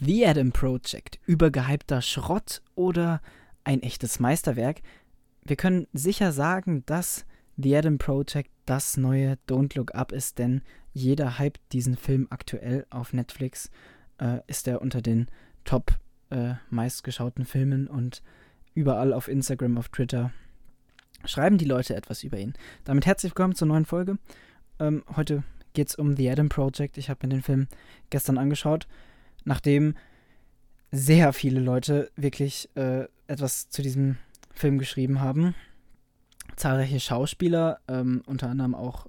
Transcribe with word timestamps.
The 0.00 0.26
Adam 0.26 0.50
Project, 0.50 1.20
übergehypter 1.24 2.02
Schrott 2.02 2.62
oder 2.74 3.20
ein 3.62 3.80
echtes 3.82 4.18
Meisterwerk? 4.18 4.82
Wir 5.44 5.54
können 5.54 5.86
sicher 5.92 6.32
sagen, 6.32 6.82
dass 6.86 7.24
The 7.56 7.76
Adam 7.76 7.98
Project 7.98 8.50
das 8.66 8.96
neue 8.96 9.38
Don't 9.48 9.76
Look 9.76 9.94
Up 9.94 10.10
ist, 10.10 10.38
denn 10.38 10.62
jeder 10.92 11.38
hypt 11.38 11.60
diesen 11.72 11.96
Film 11.96 12.26
aktuell 12.30 12.86
auf 12.90 13.12
Netflix. 13.12 13.70
Äh, 14.18 14.40
ist 14.48 14.66
er 14.66 14.82
unter 14.82 15.00
den 15.00 15.28
top 15.64 15.92
äh, 16.30 16.54
meistgeschauten 16.70 17.44
Filmen 17.44 17.86
und 17.86 18.22
überall 18.74 19.12
auf 19.12 19.28
Instagram, 19.28 19.78
auf 19.78 19.90
Twitter 19.90 20.32
schreiben 21.24 21.56
die 21.56 21.64
Leute 21.64 21.94
etwas 21.94 22.24
über 22.24 22.38
ihn. 22.38 22.54
Damit 22.82 23.06
herzlich 23.06 23.30
willkommen 23.30 23.54
zur 23.54 23.68
neuen 23.68 23.86
Folge. 23.86 24.18
Ähm, 24.78 25.04
heute 25.16 25.44
geht 25.72 25.88
es 25.88 25.94
um 25.94 26.16
The 26.16 26.30
Adam 26.30 26.48
Project. 26.48 26.98
Ich 26.98 27.08
habe 27.08 27.26
mir 27.26 27.30
den 27.30 27.42
Film 27.42 27.68
gestern 28.10 28.38
angeschaut, 28.38 28.86
nachdem 29.44 29.94
sehr 30.90 31.32
viele 31.32 31.60
Leute 31.60 32.10
wirklich 32.16 32.68
äh, 32.76 33.06
etwas 33.26 33.68
zu 33.68 33.82
diesem 33.82 34.16
Film 34.52 34.78
geschrieben 34.78 35.20
haben. 35.20 35.54
Zahlreiche 36.56 37.00
Schauspieler, 37.00 37.80
ähm, 37.88 38.22
unter 38.26 38.48
anderem 38.48 38.74
auch, 38.74 39.08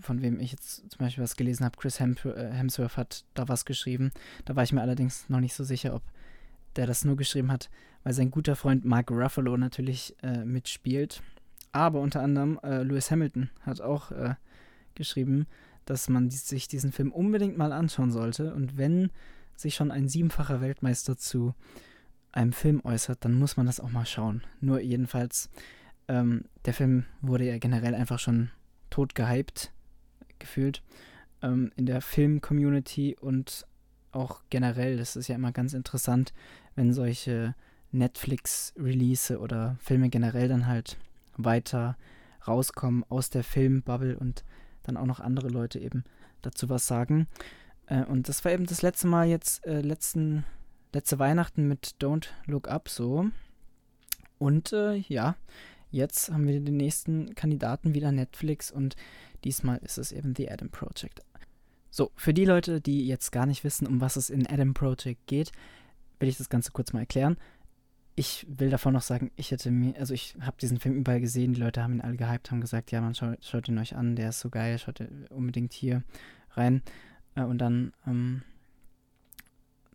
von 0.00 0.22
wem 0.22 0.40
ich 0.40 0.52
jetzt 0.52 0.90
zum 0.90 0.98
Beispiel 0.98 1.22
was 1.22 1.36
gelesen 1.36 1.64
habe, 1.64 1.76
Chris 1.76 2.00
äh, 2.00 2.14
Hemsworth 2.52 2.96
hat 2.96 3.24
da 3.34 3.48
was 3.48 3.64
geschrieben. 3.64 4.10
Da 4.46 4.56
war 4.56 4.62
ich 4.62 4.72
mir 4.72 4.80
allerdings 4.80 5.28
noch 5.28 5.40
nicht 5.40 5.54
so 5.54 5.64
sicher, 5.64 5.94
ob 5.94 6.02
der 6.76 6.86
das 6.86 7.04
nur 7.04 7.16
geschrieben 7.16 7.52
hat, 7.52 7.68
weil 8.02 8.14
sein 8.14 8.30
guter 8.30 8.56
Freund 8.56 8.84
Mark 8.84 9.10
Ruffalo 9.10 9.56
natürlich 9.56 10.16
äh, 10.22 10.44
mitspielt. 10.44 11.22
Aber 11.72 12.00
unter 12.00 12.22
anderem 12.22 12.58
äh, 12.62 12.82
Lewis 12.82 13.10
Hamilton 13.10 13.50
hat 13.60 13.80
auch 13.80 14.10
äh, 14.10 14.34
geschrieben, 14.94 15.46
dass 15.84 16.08
man 16.08 16.30
sich 16.30 16.68
diesen 16.68 16.92
Film 16.92 17.12
unbedingt 17.12 17.58
mal 17.58 17.72
anschauen 17.72 18.10
sollte. 18.10 18.54
Und 18.54 18.76
wenn 18.76 19.10
sich 19.60 19.74
schon 19.74 19.90
ein 19.90 20.08
siebenfacher 20.08 20.60
Weltmeister 20.60 21.16
zu 21.16 21.54
einem 22.32 22.52
Film 22.52 22.80
äußert, 22.84 23.24
dann 23.24 23.34
muss 23.34 23.56
man 23.56 23.66
das 23.66 23.80
auch 23.80 23.90
mal 23.90 24.06
schauen. 24.06 24.42
Nur 24.60 24.80
jedenfalls, 24.80 25.50
ähm, 26.08 26.44
der 26.64 26.74
Film 26.74 27.04
wurde 27.20 27.44
ja 27.44 27.58
generell 27.58 27.94
einfach 27.94 28.18
schon 28.18 28.50
tot 28.88 29.14
gehypt, 29.14 29.72
gefühlt, 30.38 30.82
ähm, 31.42 31.72
in 31.76 31.86
der 31.86 32.00
Film-Community 32.00 33.16
und 33.20 33.66
auch 34.12 34.42
generell. 34.50 34.96
Das 34.96 35.16
ist 35.16 35.28
ja 35.28 35.34
immer 35.34 35.52
ganz 35.52 35.74
interessant, 35.74 36.32
wenn 36.74 36.92
solche 36.92 37.54
Netflix-Release 37.92 39.38
oder 39.38 39.76
Filme 39.80 40.08
generell 40.10 40.48
dann 40.48 40.66
halt 40.66 40.98
weiter 41.36 41.96
rauskommen 42.46 43.04
aus 43.08 43.30
der 43.30 43.44
Filmbubble 43.44 44.16
und 44.16 44.44
dann 44.82 44.96
auch 44.96 45.06
noch 45.06 45.20
andere 45.20 45.48
Leute 45.48 45.78
eben 45.78 46.04
dazu 46.42 46.68
was 46.68 46.86
sagen. 46.86 47.26
Äh, 47.90 48.04
und 48.04 48.28
das 48.28 48.42
war 48.44 48.52
eben 48.52 48.64
das 48.64 48.80
letzte 48.80 49.06
Mal 49.06 49.28
jetzt, 49.28 49.66
äh, 49.66 49.82
letzten, 49.82 50.46
letzte 50.94 51.18
Weihnachten 51.18 51.68
mit 51.68 51.96
Don't 52.00 52.28
Look 52.46 52.68
Up 52.68 52.88
so. 52.88 53.26
Und 54.38 54.72
äh, 54.72 54.94
ja, 54.96 55.36
jetzt 55.90 56.30
haben 56.30 56.46
wir 56.46 56.58
den 56.58 56.78
nächsten 56.78 57.34
Kandidaten 57.34 57.92
wieder 57.92 58.10
Netflix 58.10 58.70
und 58.70 58.96
diesmal 59.44 59.78
ist 59.78 59.98
es 59.98 60.12
eben 60.12 60.34
The 60.34 60.50
Adam 60.50 60.70
Project. 60.70 61.20
So, 61.90 62.12
für 62.14 62.32
die 62.32 62.44
Leute, 62.44 62.80
die 62.80 63.06
jetzt 63.06 63.32
gar 63.32 63.44
nicht 63.44 63.64
wissen, 63.64 63.86
um 63.86 64.00
was 64.00 64.16
es 64.16 64.30
in 64.30 64.46
Adam 64.46 64.72
Project 64.72 65.26
geht, 65.26 65.52
will 66.20 66.28
ich 66.28 66.38
das 66.38 66.48
Ganze 66.48 66.70
kurz 66.70 66.92
mal 66.92 67.00
erklären 67.00 67.36
ich 68.20 68.46
will 68.50 68.68
davon 68.68 68.92
noch 68.92 69.02
sagen, 69.02 69.30
ich 69.36 69.50
hätte 69.50 69.70
mir, 69.70 69.96
also 69.96 70.12
ich 70.12 70.34
habe 70.42 70.58
diesen 70.60 70.78
Film 70.78 70.94
überall 70.94 71.20
gesehen, 71.20 71.54
die 71.54 71.60
Leute 71.60 71.82
haben 71.82 71.94
ihn 71.94 72.00
alle 72.02 72.16
gehypt, 72.16 72.50
haben 72.50 72.60
gesagt, 72.60 72.90
ja, 72.90 73.00
man 73.00 73.14
schaut, 73.14 73.42
schaut 73.42 73.66
ihn 73.66 73.78
euch 73.78 73.96
an, 73.96 74.14
der 74.14 74.28
ist 74.28 74.40
so 74.40 74.50
geil, 74.50 74.78
schaut 74.78 75.02
unbedingt 75.30 75.72
hier 75.72 76.02
rein. 76.50 76.82
Äh, 77.40 77.44
und 77.44 77.58
dann 77.58 77.92
ähm, 78.06 78.42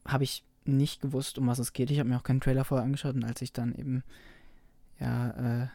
habe 0.06 0.24
ich 0.24 0.44
nicht 0.66 1.02
gewusst, 1.02 1.38
um 1.38 1.48
was 1.48 1.60
es 1.60 1.74
geht. 1.74 1.92
Ich 1.92 2.00
habe 2.00 2.10
mir 2.10 2.18
auch 2.18 2.24
keinen 2.24 2.42
Trailer 2.42 2.66
vorher 2.66 2.86
angeschaut 2.86 3.16
und 3.16 3.24
als 3.24 3.42
ich 3.42 3.54
dann 3.54 3.76
eben 3.76 4.04
ja 5.00 5.64
äh, 5.64 5.68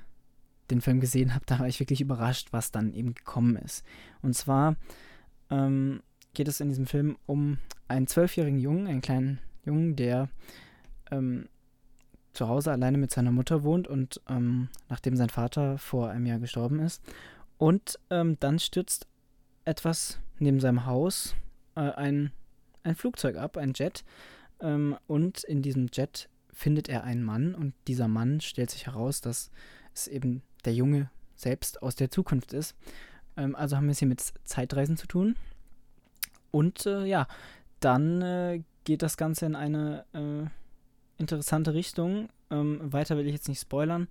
den 0.70 0.80
Film 0.80 1.00
gesehen 1.00 1.34
habe, 1.34 1.44
da 1.46 1.58
war 1.58 1.68
ich 1.68 1.80
wirklich 1.80 2.00
überrascht, 2.00 2.48
was 2.52 2.72
dann 2.72 2.92
eben 2.92 3.14
gekommen 3.14 3.56
ist. 3.56 3.84
Und 4.22 4.34
zwar 4.34 4.76
ähm, 5.50 6.02
geht 6.34 6.48
es 6.48 6.60
in 6.60 6.68
diesem 6.68 6.86
Film 6.86 7.16
um 7.26 7.58
einen 7.88 8.06
zwölfjährigen 8.06 8.60
Jungen, 8.60 8.86
einen 8.86 9.00
kleinen 9.00 9.40
Jungen, 9.64 9.96
der 9.96 10.28
ähm, 11.10 11.48
zu 12.32 12.48
Hause 12.48 12.70
alleine 12.70 12.98
mit 12.98 13.10
seiner 13.10 13.32
Mutter 13.32 13.64
wohnt 13.64 13.88
und 13.88 14.20
ähm, 14.28 14.68
nachdem 14.88 15.16
sein 15.16 15.30
Vater 15.30 15.78
vor 15.78 16.10
einem 16.10 16.26
Jahr 16.26 16.38
gestorben 16.38 16.78
ist. 16.78 17.02
Und 17.58 17.98
ähm, 18.10 18.36
dann 18.38 18.58
stürzt 18.60 19.08
etwas 19.64 20.20
neben 20.38 20.60
seinem 20.60 20.86
Haus 20.86 21.34
äh, 21.74 21.80
ein, 21.80 22.32
ein 22.82 22.94
Flugzeug 22.94 23.36
ab, 23.36 23.56
ein 23.56 23.72
Jet. 23.74 24.04
Ähm, 24.60 24.96
und 25.06 25.44
in 25.44 25.62
diesem 25.62 25.88
Jet 25.92 26.28
findet 26.52 26.88
er 26.88 27.04
einen 27.04 27.22
Mann 27.22 27.54
und 27.54 27.74
dieser 27.86 28.08
Mann 28.08 28.40
stellt 28.40 28.70
sich 28.70 28.86
heraus, 28.86 29.20
dass 29.20 29.50
es 29.94 30.08
eben 30.08 30.42
der 30.64 30.74
Junge 30.74 31.10
selbst 31.36 31.82
aus 31.82 31.96
der 31.96 32.10
Zukunft 32.10 32.52
ist. 32.52 32.76
Ähm, 33.36 33.56
also 33.56 33.76
haben 33.76 33.86
wir 33.86 33.92
es 33.92 33.98
hier 33.98 34.08
mit 34.08 34.22
Zeitreisen 34.44 34.96
zu 34.96 35.06
tun. 35.06 35.36
Und 36.50 36.86
äh, 36.86 37.04
ja, 37.04 37.26
dann 37.80 38.22
äh, 38.22 38.62
geht 38.84 39.02
das 39.02 39.16
Ganze 39.16 39.46
in 39.46 39.54
eine 39.54 40.04
äh, 40.12 40.48
interessante 41.20 41.74
Richtung. 41.74 42.28
Ähm, 42.50 42.92
weiter 42.92 43.16
will 43.16 43.26
ich 43.26 43.32
jetzt 43.32 43.48
nicht 43.48 43.60
spoilern. 43.60 44.08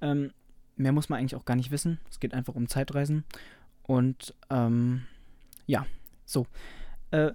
Ähm, 0.00 0.32
mehr 0.76 0.92
muss 0.92 1.08
man 1.08 1.18
eigentlich 1.18 1.34
auch 1.34 1.44
gar 1.44 1.56
nicht 1.56 1.70
wissen. 1.70 1.98
Es 2.10 2.20
geht 2.20 2.34
einfach 2.34 2.54
um 2.54 2.68
Zeitreisen. 2.68 3.24
Und 3.82 4.34
ähm, 4.50 5.06
ja, 5.66 5.86
so. 6.24 6.46
Äh, 7.10 7.32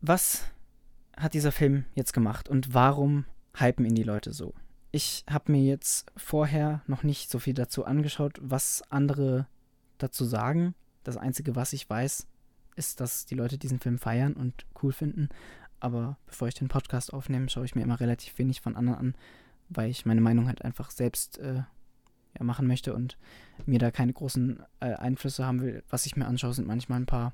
was 0.00 0.44
hat 1.16 1.34
dieser 1.34 1.52
Film 1.52 1.84
jetzt 1.94 2.12
gemacht 2.12 2.48
und 2.48 2.72
warum 2.74 3.26
hypen 3.54 3.84
ihn 3.84 3.94
die 3.94 4.02
Leute 4.02 4.32
so? 4.32 4.54
Ich 4.92 5.24
habe 5.30 5.52
mir 5.52 5.62
jetzt 5.62 6.10
vorher 6.16 6.82
noch 6.86 7.02
nicht 7.02 7.30
so 7.30 7.38
viel 7.38 7.54
dazu 7.54 7.84
angeschaut, 7.84 8.38
was 8.40 8.82
andere 8.90 9.46
dazu 9.98 10.24
sagen. 10.24 10.74
Das 11.04 11.16
Einzige, 11.16 11.54
was 11.54 11.72
ich 11.72 11.88
weiß, 11.88 12.26
ist, 12.76 13.00
dass 13.00 13.26
die 13.26 13.34
Leute 13.34 13.58
diesen 13.58 13.78
Film 13.78 13.98
feiern 13.98 14.32
und 14.32 14.66
cool 14.82 14.92
finden 14.92 15.28
aber 15.80 16.18
bevor 16.26 16.48
ich 16.48 16.54
den 16.54 16.68
Podcast 16.68 17.12
aufnehme, 17.12 17.48
schaue 17.48 17.64
ich 17.64 17.74
mir 17.74 17.82
immer 17.82 18.00
relativ 18.00 18.38
wenig 18.38 18.60
von 18.60 18.76
anderen 18.76 18.98
an, 18.98 19.14
weil 19.70 19.90
ich 19.90 20.06
meine 20.06 20.20
Meinung 20.20 20.46
halt 20.46 20.62
einfach 20.62 20.90
selbst 20.90 21.38
äh, 21.38 21.62
ja, 22.38 22.44
machen 22.44 22.66
möchte 22.66 22.94
und 22.94 23.16
mir 23.66 23.78
da 23.78 23.90
keine 23.90 24.12
großen 24.12 24.62
äh, 24.80 24.94
Einflüsse 24.94 25.44
haben 25.44 25.62
will. 25.62 25.82
Was 25.88 26.06
ich 26.06 26.16
mir 26.16 26.26
anschaue, 26.26 26.52
sind 26.52 26.68
manchmal 26.68 27.00
ein 27.00 27.06
paar 27.06 27.32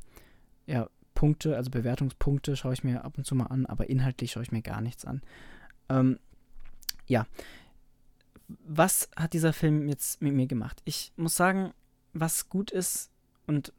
ja, 0.67 0.89
Punkte, 1.17 1.57
also 1.57 1.71
Bewertungspunkte 1.73 2.55
schaue 2.55 2.75
ich 2.75 2.85
mir 2.85 3.05
ab 3.05 3.19
und 3.19 3.27
zu 3.27 3.35
mal 3.35 3.47
an, 3.47 3.67
aber 3.67 3.91
inhaltlich 3.91 4.31
schaue 4.31 4.45
ich 4.45 4.53
mir 4.53 4.63
gar 4.63 4.81
nichts 4.81 5.05
an. 5.05 5.23
Ähm, 5.89 6.21
ja, 7.09 7.27
was 8.49 9.09
hat 9.17 9.33
dieser 9.33 9.53
Film 9.53 9.89
jetzt 9.89 10.23
mit 10.23 10.33
mir 10.35 10.47
gemacht? 10.47 10.81
Ich 10.85 11.13
muss 11.17 11.35
sagen, 11.35 11.73
was 12.13 12.49
gut 12.49 12.71
ist 12.71 13.11
und 13.49 13.73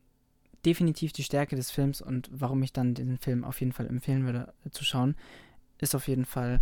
definitiv 0.66 1.14
die 1.14 1.24
Stärke 1.24 1.56
des 1.56 1.72
Films 1.72 2.02
und 2.02 2.30
warum 2.34 2.62
ich 2.64 2.74
dann 2.74 2.94
den 2.94 3.18
Film 3.18 3.46
auf 3.46 3.62
jeden 3.62 3.72
Fall 3.72 3.88
empfehlen 3.88 4.26
würde 4.26 4.54
äh, 4.66 4.70
zu 4.72 4.84
schauen, 4.84 5.16
ist 5.78 5.96
auf 5.96 6.08
jeden 6.10 6.26
Fall 6.26 6.60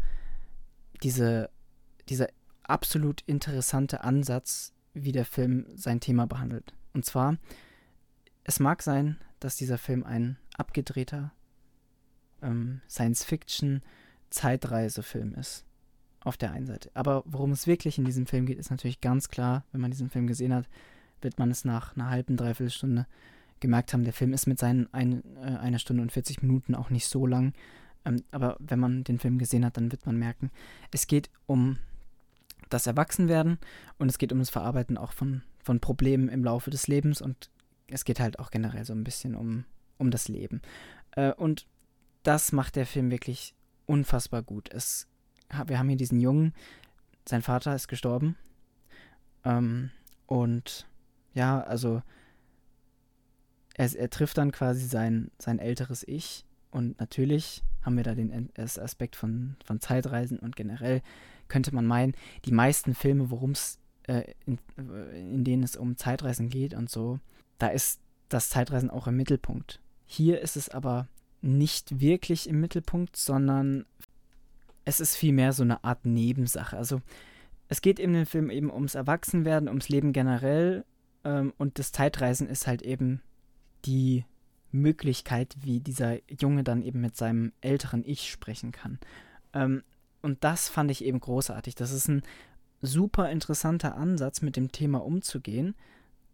diese, 1.02 1.50
dieser 2.10 2.28
absolut 2.64 3.22
interessante 3.26 4.04
Ansatz, 4.04 4.74
wie 4.94 5.12
der 5.12 5.26
Film 5.26 5.66
sein 5.76 6.00
Thema 6.00 6.28
behandelt. 6.28 6.74
Und 6.94 7.06
zwar, 7.06 7.38
es 8.44 8.60
mag 8.60 8.84
sein, 8.84 9.18
dass 9.40 9.56
dieser 9.56 9.78
Film 9.78 10.04
ein 10.04 10.38
abgedrehter 10.58 11.32
ähm, 12.42 12.82
Science-Fiction-Zeitreisefilm 12.90 15.36
ist. 15.36 15.64
Auf 16.22 16.38
der 16.38 16.52
einen 16.52 16.66
Seite. 16.66 16.90
Aber 16.96 17.24
worum 17.28 17.52
es 17.52 17.68
wirklich 17.68 18.00
in 18.00 18.06
diesem 18.06 18.26
Film 18.26 18.48
geht, 18.48 18.58
ist 18.58 18.72
natürlich 18.72 19.00
ganz 19.00 19.30
klar, 19.30 19.64
wenn 19.72 19.82
man 19.82 19.92
diesen 19.92 20.10
Film 20.10 20.26
gesehen 20.26 20.56
hat, 20.56 20.68
wird 21.22 21.38
man 21.38 21.52
es 21.52 21.66
nach 21.66 21.96
einer 21.96 22.10
halben, 22.10 22.36
dreiviertel 22.36 22.72
Stunde 22.72 23.06
gemerkt 23.60 23.94
haben, 23.94 24.04
der 24.04 24.14
Film 24.14 24.34
ist 24.34 24.48
mit 24.48 24.60
seinen 24.60 24.92
ein, 24.92 25.24
äh, 25.38 25.58
einer 25.58 25.80
Stunde 25.80 26.02
und 26.02 26.12
40 26.12 26.42
Minuten 26.42 26.74
auch 26.74 26.90
nicht 26.90 27.08
so 27.08 27.28
lang. 27.28 27.54
Ähm, 28.06 28.24
aber 28.32 28.58
wenn 28.60 28.80
man 28.80 29.04
den 29.04 29.20
Film 29.20 29.38
gesehen 29.38 29.66
hat, 29.66 29.78
dann 29.78 29.92
wird 29.92 30.06
man 30.06 30.18
merken, 30.18 30.52
es 30.92 31.08
geht 31.08 31.30
um 31.46 31.78
das 32.70 32.88
Erwachsenwerden 32.88 33.60
und 33.98 34.10
es 34.10 34.18
geht 34.18 34.32
um 34.32 34.40
das 34.40 34.50
Verarbeiten 34.50 34.98
auch 34.98 35.12
von, 35.12 35.44
von 35.64 35.80
Problemen 35.80 36.30
im 36.30 36.44
Laufe 36.44 36.72
des 36.72 36.88
Lebens 36.88 37.22
und 37.22 37.50
es 37.88 38.06
geht 38.06 38.20
halt 38.20 38.40
auch 38.40 38.52
generell 38.52 38.86
so 38.86 38.94
ein 38.94 39.04
bisschen 39.04 39.36
um, 39.36 39.66
um 39.98 40.12
das 40.12 40.28
Leben. 40.28 40.62
Äh, 41.12 41.34
und 41.34 41.68
das 42.24 42.52
macht 42.52 42.76
der 42.76 42.86
Film 42.86 43.12
wirklich 43.12 43.54
unfassbar 43.86 44.42
gut. 44.42 44.70
Es, 44.72 45.08
wir 45.68 45.78
haben 45.78 45.90
hier 45.90 45.98
diesen 45.98 46.20
Jungen, 46.20 46.54
sein 47.28 47.42
Vater 47.42 47.76
ist 47.76 47.88
gestorben. 47.88 48.36
Ähm, 49.44 49.92
und 50.26 50.88
ja, 51.34 51.62
also 51.62 52.02
er, 53.76 53.94
er 53.94 54.10
trifft 54.10 54.38
dann 54.38 54.52
quasi 54.52 54.88
sein, 54.88 55.32
sein 55.38 55.60
älteres 55.60 56.04
Ich. 56.08 56.46
Und 56.72 57.00
natürlich 57.00 57.64
haben 57.84 57.98
wir 57.98 58.04
da 58.04 58.16
den 58.16 58.50
Aspekt 58.58 59.16
von, 59.16 59.56
von 59.64 59.80
Zeitreisen 59.80 60.40
und 60.40 60.56
generell 60.56 61.02
könnte 61.48 61.74
man 61.74 61.86
meinen, 61.86 62.16
die 62.46 62.52
meisten 62.52 62.96
Filme, 62.96 63.30
worum 63.30 63.52
es, 63.52 63.80
äh, 64.08 64.34
in, 64.46 64.58
in 65.14 65.44
denen 65.44 65.64
es 65.64 65.76
um 65.76 65.96
Zeitreisen 65.96 66.50
geht 66.50 66.74
und 66.74 66.90
so, 66.90 67.20
da 67.58 67.68
ist 67.68 68.00
das 68.30 68.50
Zeitreisen 68.50 68.90
auch 68.90 69.08
im 69.08 69.16
Mittelpunkt. 69.16 69.80
Hier 70.06 70.42
ist 70.42 70.56
es 70.56 70.70
aber 70.70 71.08
nicht 71.42 72.00
wirklich 72.00 72.50
im 72.50 72.60
Mittelpunkt, 72.60 73.16
sondern 73.16 73.86
es 74.84 75.00
ist 75.00 75.16
vielmehr 75.16 75.54
so 75.54 75.64
eine 75.64 75.84
Art 75.84 76.06
Nebensache. 76.06 76.78
Also 76.78 77.02
es 77.68 77.82
geht 77.82 78.00
in 78.00 78.14
dem 78.14 78.26
Film 78.26 78.50
eben 78.50 78.72
ums 78.72 78.96
Erwachsenwerden, 78.96 79.70
ums 79.70 79.90
Leben 79.90 80.14
generell 80.14 80.86
ähm, 81.24 81.54
und 81.58 81.80
das 81.80 81.92
Zeitreisen 81.92 82.48
ist 82.48 82.68
halt 82.68 82.82
eben 82.82 83.22
die 83.86 84.26
Möglichkeit, 84.72 85.56
wie 85.62 85.80
dieser 85.80 86.20
Junge 86.32 86.64
dann 86.64 86.82
eben 86.82 87.02
mit 87.02 87.16
seinem 87.16 87.52
älteren 87.62 88.04
Ich 88.06 88.30
sprechen 88.30 88.72
kann. 88.72 89.00
Ähm, 89.54 89.84
und 90.22 90.44
das 90.44 90.70
fand 90.70 90.92
ich 90.92 91.04
eben 91.04 91.20
großartig. 91.20 91.76
Das 91.76 91.92
ist 91.92 92.08
ein 92.08 92.24
super 92.82 93.30
interessanter 93.32 93.96
Ansatz, 93.96 94.42
mit 94.42 94.56
dem 94.56 94.72
Thema 94.72 95.04
umzugehen, 95.04 95.76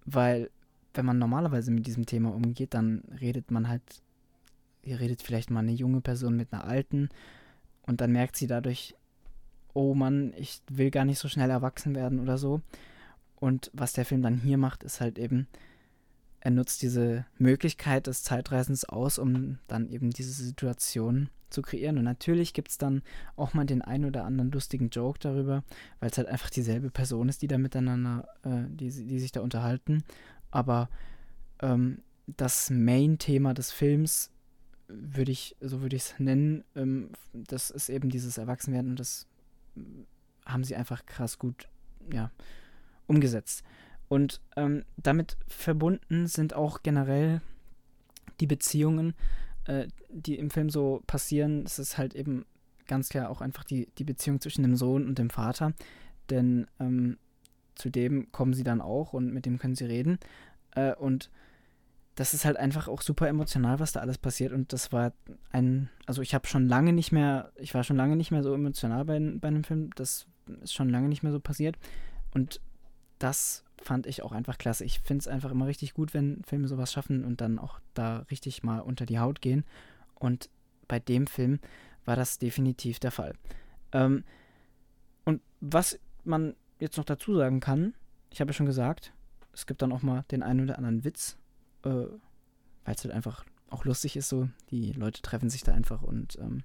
weil 0.06 0.50
wenn 0.94 1.06
man 1.06 1.18
normalerweise 1.18 1.72
mit 1.72 1.88
diesem 1.88 2.06
Thema 2.06 2.34
umgeht, 2.34 2.74
dann 2.74 3.04
redet 3.20 3.52
man 3.52 3.68
halt, 3.68 3.82
ihr 4.84 5.00
redet 5.00 5.22
vielleicht 5.22 5.50
mal 5.50 5.60
eine 5.60 5.72
junge 5.72 6.02
Person 6.02 6.36
mit 6.36 6.52
einer 6.52 6.66
alten 6.66 7.10
und 7.84 8.02
dann 8.02 8.12
merkt 8.12 8.36
sie 8.36 8.48
dadurch, 8.48 8.96
oh 9.74 9.94
Mann, 9.94 10.34
ich 10.38 10.62
will 10.70 10.92
gar 10.92 11.06
nicht 11.06 11.20
so 11.20 11.28
schnell 11.28 11.50
erwachsen 11.50 11.96
werden 11.96 12.20
oder 12.20 12.38
so. 12.38 12.62
Und 13.36 13.72
was 13.74 13.94
der 13.94 14.06
Film 14.06 14.22
dann 14.22 14.38
hier 14.38 14.58
macht, 14.58 14.84
ist 14.84 15.02
halt 15.02 15.18
eben, 15.18 15.48
er 16.42 16.52
nutzt 16.52 16.82
diese 16.82 17.26
Möglichkeit 17.38 18.08
des 18.08 18.24
Zeitreisens 18.24 18.86
aus, 18.86 19.20
um 19.20 19.60
dann 19.68 19.90
eben 19.90 20.10
diese 20.10 20.32
Situation 20.32 21.30
zu 21.50 21.62
kreieren. 21.62 21.98
Und 21.98 22.04
natürlich 22.04 22.54
gibt 22.54 22.70
es 22.70 22.78
dann 22.78 23.04
auch 23.36 23.54
mal 23.54 23.66
den 23.66 23.82
einen 23.82 24.06
oder 24.06 24.26
anderen 24.26 24.52
lustigen 24.52 24.90
Joke 24.90 25.20
darüber, 25.20 25.64
weil 26.00 26.10
es 26.10 26.18
halt 26.18 26.28
einfach 26.28 26.50
dieselbe 26.50 26.90
Person 26.90 27.30
ist, 27.30 27.42
die 27.42 27.48
da 27.48 27.58
miteinander, 27.58 28.28
äh, 28.44 28.64
die, 28.70 28.90
die 28.90 29.20
sich 29.20 29.32
da 29.32 29.42
unterhalten. 29.42 30.04
Aber 30.52 30.90
ähm, 31.62 32.04
das 32.28 32.70
Main-Thema 32.70 33.54
des 33.54 33.72
Films 33.72 34.32
würde 34.88 35.32
ich, 35.32 35.56
so 35.62 35.82
würde 35.82 35.96
ich 35.96 36.04
es 36.04 36.20
nennen, 36.20 36.64
ähm, 36.76 37.10
das 37.34 37.70
ist 37.70 37.90
eben 37.90 38.10
dieses 38.10 38.38
Erwachsenwerden 38.38 38.92
und 38.92 39.00
das 39.00 39.28
haben 40.46 40.64
sie 40.64 40.76
einfach 40.76 41.06
krass 41.06 41.40
gut, 41.40 41.70
ja, 42.12 42.32
umgesetzt. 43.08 43.64
Und 44.10 44.42
ähm, 44.58 44.84
damit 44.98 45.38
verbunden 45.48 46.28
sind 46.28 46.54
auch 46.54 46.84
generell 46.84 47.42
die 48.42 48.48
Beziehungen, 48.48 49.14
äh, 49.66 49.88
die 50.10 50.38
im 50.38 50.50
Film 50.50 50.70
so 50.70 51.02
passieren. 51.08 51.64
Es 51.66 51.80
ist 51.80 51.98
halt 51.98 52.14
eben 52.14 52.46
ganz 52.88 53.08
klar 53.08 53.30
auch 53.30 53.40
einfach 53.40 53.64
die, 53.64 53.88
die 53.98 54.04
Beziehung 54.04 54.42
zwischen 54.42 54.64
dem 54.64 54.76
Sohn 54.76 55.08
und 55.08 55.18
dem 55.18 55.30
Vater. 55.30 55.74
Denn 56.30 56.68
ähm, 56.80 57.18
zu 57.76 57.90
dem 57.90 58.32
kommen 58.32 58.54
sie 58.54 58.64
dann 58.64 58.82
auch 58.82 59.14
und 59.14 59.34
mit 59.34 59.46
dem 59.46 59.60
können 59.60 59.76
sie 59.76 59.86
reden. 59.86 60.20
Äh, 60.72 60.96
und 60.96 61.30
das 62.16 62.34
ist 62.34 62.46
halt 62.46 62.58
einfach 62.58 62.88
auch 62.88 63.02
super 63.02 63.28
emotional, 63.28 63.80
was 63.80 63.94
da 63.94 64.02
alles 64.02 64.18
passiert. 64.18 64.52
Und 64.52 64.74
das 64.74 64.92
war 64.92 65.14
ein, 65.52 65.90
also 66.06 66.22
ich 66.22 66.34
habe 66.34 66.48
schon 66.48 66.68
lange 66.68 66.94
nicht 66.94 67.12
mehr, 67.12 67.52
ich 67.56 67.74
war 67.74 67.84
schon 67.84 67.98
lange 67.98 68.16
nicht 68.16 68.32
mehr 68.32 68.44
so 68.44 68.54
emotional 68.54 69.06
bei, 69.06 69.20
bei 69.20 69.48
einem 69.48 69.64
Film. 69.64 69.90
Das 69.96 70.28
ist 70.62 70.74
schon 70.74 70.90
lange 70.90 71.08
nicht 71.08 71.24
mehr 71.24 71.32
so 71.32 71.40
passiert. 71.40 71.78
Und 72.34 72.62
das 73.20 73.64
fand 73.82 74.08
ich 74.08 74.24
auch 74.24 74.32
einfach 74.32 74.58
klasse. 74.58 74.86
Ich 74.86 75.00
finde 75.00 75.22
es 75.22 75.28
einfach 75.28 75.52
immer 75.52 75.68
richtig 75.68 75.94
gut, 75.94 76.14
wenn 76.14 76.44
Filme 76.44 76.68
sowas 76.68 76.92
schaffen 76.92 77.24
und 77.24 77.42
dann 77.42 77.60
auch 77.60 77.80
da 77.94 78.20
richtig 78.32 78.64
mal 78.64 78.80
unter 78.80 79.06
die 79.06 79.20
Haut 79.20 79.42
gehen. 79.42 79.64
Und 80.16 80.50
bei 80.88 81.00
dem 81.00 81.28
Film 81.28 81.60
war 82.06 82.16
das 82.16 82.38
definitiv 82.38 83.00
der 83.00 83.12
Fall. 83.12 83.34
Ähm, 83.94 84.24
und 85.24 85.42
was 85.60 86.00
man 86.24 86.56
jetzt 86.82 86.98
noch 86.98 87.06
dazu 87.06 87.36
sagen 87.36 87.60
kann, 87.60 87.94
ich 88.30 88.42
habe 88.42 88.50
ja 88.50 88.54
schon 88.54 88.66
gesagt, 88.66 89.14
es 89.54 89.66
gibt 89.66 89.82
dann 89.82 89.92
auch 89.92 90.02
mal 90.02 90.26
den 90.32 90.44
einen 90.44 90.62
oder 90.62 90.78
anderen 90.78 91.04
Witz, 91.04 91.38
äh, 91.84 91.90
weil 91.90 92.96
es 92.96 93.04
halt 93.04 93.14
einfach 93.14 93.46
auch 93.70 93.86
lustig 93.86 94.18
ist 94.18 94.30
so. 94.30 94.50
Die 94.70 94.92
Leute 94.94 95.22
treffen 95.22 95.50
sich 95.50 95.64
da 95.64 95.74
einfach 95.74 96.02
und 96.02 96.38
ähm, 96.40 96.64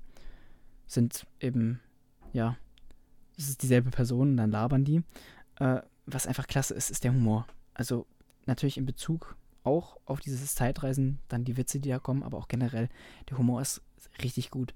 sind 0.86 1.26
eben, 1.40 1.80
ja, 2.32 2.56
es 3.36 3.48
ist 3.48 3.62
dieselbe 3.62 3.90
Person 3.90 4.30
und 4.30 4.36
dann 4.36 4.50
labern 4.50 4.84
die. 4.84 5.02
Äh, 5.56 5.82
was 6.06 6.26
einfach 6.26 6.46
klasse 6.46 6.74
ist, 6.74 6.90
ist 6.90 7.04
der 7.04 7.12
Humor. 7.12 7.46
Also 7.74 8.06
natürlich 8.46 8.78
in 8.78 8.86
Bezug 8.86 9.36
auch 9.64 9.98
auf 10.04 10.20
dieses 10.20 10.54
Zeitreisen, 10.54 11.18
dann 11.28 11.44
die 11.44 11.56
Witze, 11.56 11.80
die 11.80 11.88
da 11.88 11.98
kommen, 11.98 12.22
aber 12.22 12.38
auch 12.38 12.48
generell, 12.48 12.88
der 13.28 13.38
Humor 13.38 13.60
ist 13.60 13.82
richtig 14.22 14.50
gut. 14.50 14.72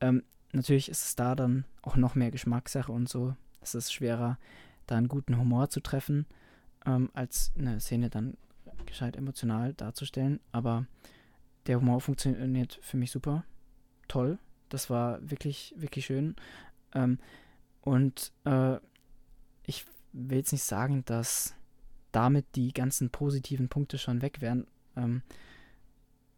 Ähm, 0.00 0.22
natürlich 0.52 0.88
ist 0.88 1.04
es 1.04 1.14
da 1.14 1.34
dann 1.34 1.64
auch 1.82 1.96
noch 1.96 2.14
mehr 2.14 2.30
Geschmackssache 2.30 2.90
und 2.90 3.08
so. 3.08 3.36
Es 3.60 3.74
ist 3.74 3.92
schwerer, 3.92 4.38
da 4.90 4.96
einen 4.96 5.08
guten 5.08 5.38
Humor 5.38 5.70
zu 5.70 5.80
treffen, 5.80 6.26
ähm, 6.86 7.10
als 7.14 7.52
eine 7.58 7.80
Szene 7.80 8.10
dann 8.10 8.36
gescheit 8.86 9.16
emotional 9.16 9.74
darzustellen. 9.74 10.40
Aber 10.52 10.86
der 11.66 11.80
Humor 11.80 12.00
funktioniert 12.00 12.78
für 12.82 12.96
mich 12.96 13.10
super. 13.10 13.44
Toll. 14.08 14.38
Das 14.68 14.90
war 14.90 15.18
wirklich, 15.28 15.74
wirklich 15.76 16.06
schön. 16.06 16.36
Ähm, 16.94 17.18
und 17.82 18.32
äh, 18.44 18.76
ich 19.66 19.86
will 20.12 20.38
jetzt 20.38 20.52
nicht 20.52 20.64
sagen, 20.64 21.04
dass 21.04 21.54
damit 22.12 22.44
die 22.56 22.72
ganzen 22.72 23.10
positiven 23.10 23.68
Punkte 23.68 23.98
schon 23.98 24.22
weg 24.22 24.40
wären, 24.40 24.66
ähm, 24.96 25.22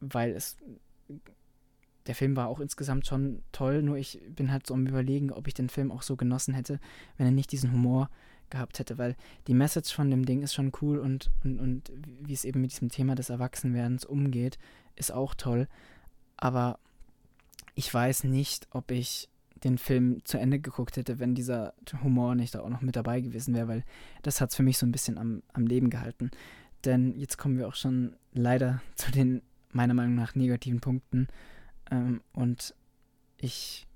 weil 0.00 0.32
es 0.32 0.56
der 2.06 2.14
Film 2.14 2.36
war 2.36 2.48
auch 2.48 2.60
insgesamt 2.60 3.06
schon 3.06 3.42
toll, 3.52 3.82
nur 3.82 3.96
ich 3.96 4.20
bin 4.28 4.50
halt 4.50 4.66
so 4.66 4.74
am 4.74 4.86
überlegen, 4.86 5.30
ob 5.30 5.46
ich 5.46 5.54
den 5.54 5.68
Film 5.68 5.92
auch 5.92 6.02
so 6.02 6.16
genossen 6.16 6.54
hätte, 6.54 6.80
wenn 7.16 7.26
er 7.26 7.32
nicht 7.32 7.52
diesen 7.52 7.72
Humor 7.72 8.10
gehabt 8.52 8.78
hätte, 8.78 8.98
weil 8.98 9.16
die 9.48 9.54
Message 9.54 9.92
von 9.92 10.10
dem 10.10 10.24
Ding 10.24 10.42
ist 10.42 10.54
schon 10.54 10.70
cool 10.80 10.98
und, 10.98 11.30
und, 11.42 11.58
und 11.58 11.92
wie 12.20 12.32
es 12.32 12.44
eben 12.44 12.60
mit 12.60 12.70
diesem 12.70 12.88
Thema 12.88 13.16
des 13.16 13.30
Erwachsenwerdens 13.30 14.04
umgeht, 14.04 14.58
ist 14.94 15.12
auch 15.12 15.34
toll. 15.34 15.66
Aber 16.36 16.78
ich 17.74 17.92
weiß 17.92 18.24
nicht, 18.24 18.68
ob 18.70 18.90
ich 18.90 19.28
den 19.64 19.78
Film 19.78 20.24
zu 20.24 20.38
Ende 20.38 20.58
geguckt 20.58 20.96
hätte, 20.96 21.18
wenn 21.18 21.34
dieser 21.34 21.74
Humor 22.02 22.34
nicht 22.34 22.54
da 22.54 22.60
auch 22.60 22.68
noch 22.68 22.80
mit 22.80 22.96
dabei 22.96 23.20
gewesen 23.20 23.54
wäre, 23.54 23.68
weil 23.68 23.84
das 24.22 24.40
hat 24.40 24.50
es 24.50 24.56
für 24.56 24.62
mich 24.62 24.78
so 24.78 24.86
ein 24.86 24.92
bisschen 24.92 25.18
am, 25.18 25.42
am 25.52 25.66
Leben 25.66 25.90
gehalten. 25.90 26.30
Denn 26.84 27.16
jetzt 27.18 27.38
kommen 27.38 27.58
wir 27.58 27.68
auch 27.68 27.74
schon 27.74 28.16
leider 28.32 28.82
zu 28.94 29.10
den 29.10 29.42
meiner 29.70 29.94
Meinung 29.94 30.14
nach 30.14 30.34
negativen 30.34 30.80
Punkten. 30.80 31.28
Ähm, 31.90 32.20
und 32.32 32.74
ich 33.38 33.86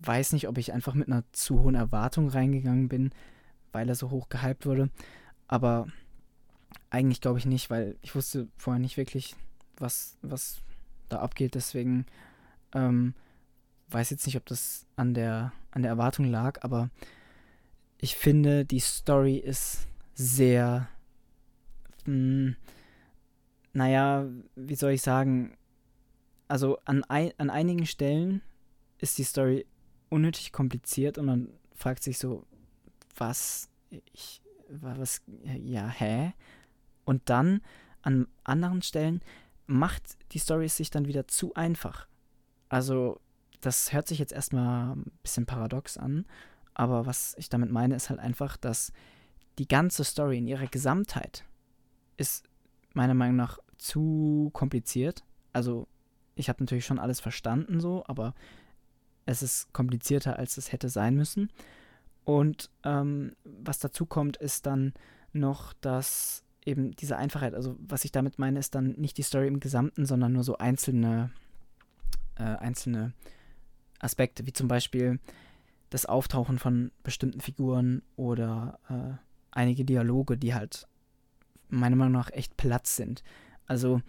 weiß 0.00 0.32
nicht, 0.32 0.48
ob 0.48 0.58
ich 0.58 0.72
einfach 0.72 0.94
mit 0.94 1.08
einer 1.08 1.24
zu 1.32 1.60
hohen 1.60 1.74
Erwartung 1.74 2.28
reingegangen 2.28 2.88
bin, 2.88 3.10
weil 3.72 3.88
er 3.88 3.94
so 3.94 4.10
hoch 4.10 4.28
gehypt 4.28 4.66
wurde. 4.66 4.90
Aber 5.48 5.86
eigentlich 6.90 7.20
glaube 7.20 7.38
ich 7.38 7.46
nicht, 7.46 7.70
weil 7.70 7.96
ich 8.02 8.14
wusste 8.14 8.48
vorher 8.56 8.80
nicht 8.80 8.96
wirklich, 8.96 9.36
was, 9.76 10.16
was 10.22 10.60
da 11.08 11.20
abgeht. 11.20 11.54
Deswegen 11.54 12.06
ähm, 12.74 13.14
weiß 13.88 14.10
jetzt 14.10 14.26
nicht, 14.26 14.36
ob 14.36 14.46
das 14.46 14.86
an 14.96 15.14
der, 15.14 15.52
an 15.70 15.82
der 15.82 15.90
Erwartung 15.90 16.26
lag, 16.26 16.62
aber 16.62 16.90
ich 17.98 18.16
finde, 18.16 18.64
die 18.64 18.80
Story 18.80 19.36
ist 19.36 19.86
sehr, 20.14 20.88
mh, 22.04 22.12
hm, 22.12 22.56
naja, 23.72 24.26
wie 24.54 24.74
soll 24.74 24.92
ich 24.92 25.02
sagen, 25.02 25.56
also 26.48 26.78
an, 26.84 27.04
ein, 27.04 27.32
an 27.36 27.50
einigen 27.50 27.84
Stellen 27.84 28.40
ist 28.98 29.18
die 29.18 29.24
Story 29.24 29.66
unnötig 30.08 30.52
kompliziert 30.52 31.18
und 31.18 31.26
man 31.26 31.48
fragt 31.74 32.02
sich 32.02 32.16
so, 32.16 32.46
was, 33.16 33.68
ich, 34.12 34.42
was, 34.68 35.22
ja, 35.44 35.88
hä? 35.88 36.32
Und 37.04 37.22
dann 37.30 37.60
an 38.02 38.28
anderen 38.44 38.82
Stellen 38.82 39.20
macht 39.66 40.16
die 40.32 40.38
Story 40.38 40.68
sich 40.68 40.90
dann 40.90 41.06
wieder 41.06 41.26
zu 41.28 41.54
einfach. 41.54 42.06
Also 42.68 43.20
das 43.60 43.92
hört 43.92 44.08
sich 44.08 44.18
jetzt 44.18 44.32
erstmal 44.32 44.96
ein 44.96 45.10
bisschen 45.22 45.46
paradox 45.46 45.96
an, 45.96 46.26
aber 46.74 47.06
was 47.06 47.34
ich 47.38 47.48
damit 47.48 47.70
meine, 47.70 47.96
ist 47.96 48.10
halt 48.10 48.20
einfach, 48.20 48.56
dass 48.56 48.92
die 49.58 49.68
ganze 49.68 50.04
Story 50.04 50.38
in 50.38 50.46
ihrer 50.46 50.66
Gesamtheit 50.66 51.44
ist 52.16 52.48
meiner 52.92 53.14
Meinung 53.14 53.36
nach 53.36 53.58
zu 53.78 54.50
kompliziert. 54.52 55.24
Also 55.52 55.88
ich 56.34 56.48
habe 56.48 56.62
natürlich 56.62 56.86
schon 56.86 56.98
alles 56.98 57.20
verstanden 57.20 57.80
so, 57.80 58.04
aber 58.06 58.34
es 59.24 59.42
ist 59.42 59.72
komplizierter, 59.72 60.38
als 60.38 60.56
es 60.56 60.72
hätte 60.72 60.88
sein 60.88 61.16
müssen. 61.16 61.50
Und 62.26 62.70
ähm, 62.82 63.36
was 63.44 63.78
dazu 63.78 64.04
kommt, 64.04 64.36
ist 64.36 64.66
dann 64.66 64.94
noch, 65.32 65.72
dass 65.74 66.42
eben 66.64 66.90
diese 66.90 67.16
Einfachheit, 67.16 67.54
also 67.54 67.76
was 67.78 68.04
ich 68.04 68.10
damit 68.10 68.40
meine, 68.40 68.58
ist 68.58 68.74
dann 68.74 68.94
nicht 68.96 69.16
die 69.16 69.22
Story 69.22 69.46
im 69.46 69.60
Gesamten, 69.60 70.06
sondern 70.06 70.32
nur 70.32 70.42
so 70.42 70.58
einzelne, 70.58 71.30
äh, 72.34 72.42
einzelne 72.42 73.12
Aspekte, 74.00 74.44
wie 74.44 74.52
zum 74.52 74.66
Beispiel 74.66 75.20
das 75.90 76.04
Auftauchen 76.04 76.58
von 76.58 76.90
bestimmten 77.04 77.40
Figuren 77.40 78.02
oder 78.16 78.80
äh, 78.90 79.16
einige 79.52 79.84
Dialoge, 79.84 80.36
die 80.36 80.52
halt 80.52 80.88
meiner 81.68 81.94
Meinung 81.94 82.14
nach 82.14 82.32
echt 82.32 82.56
Platz 82.56 82.96
sind. 82.96 83.22
Also 83.66 84.02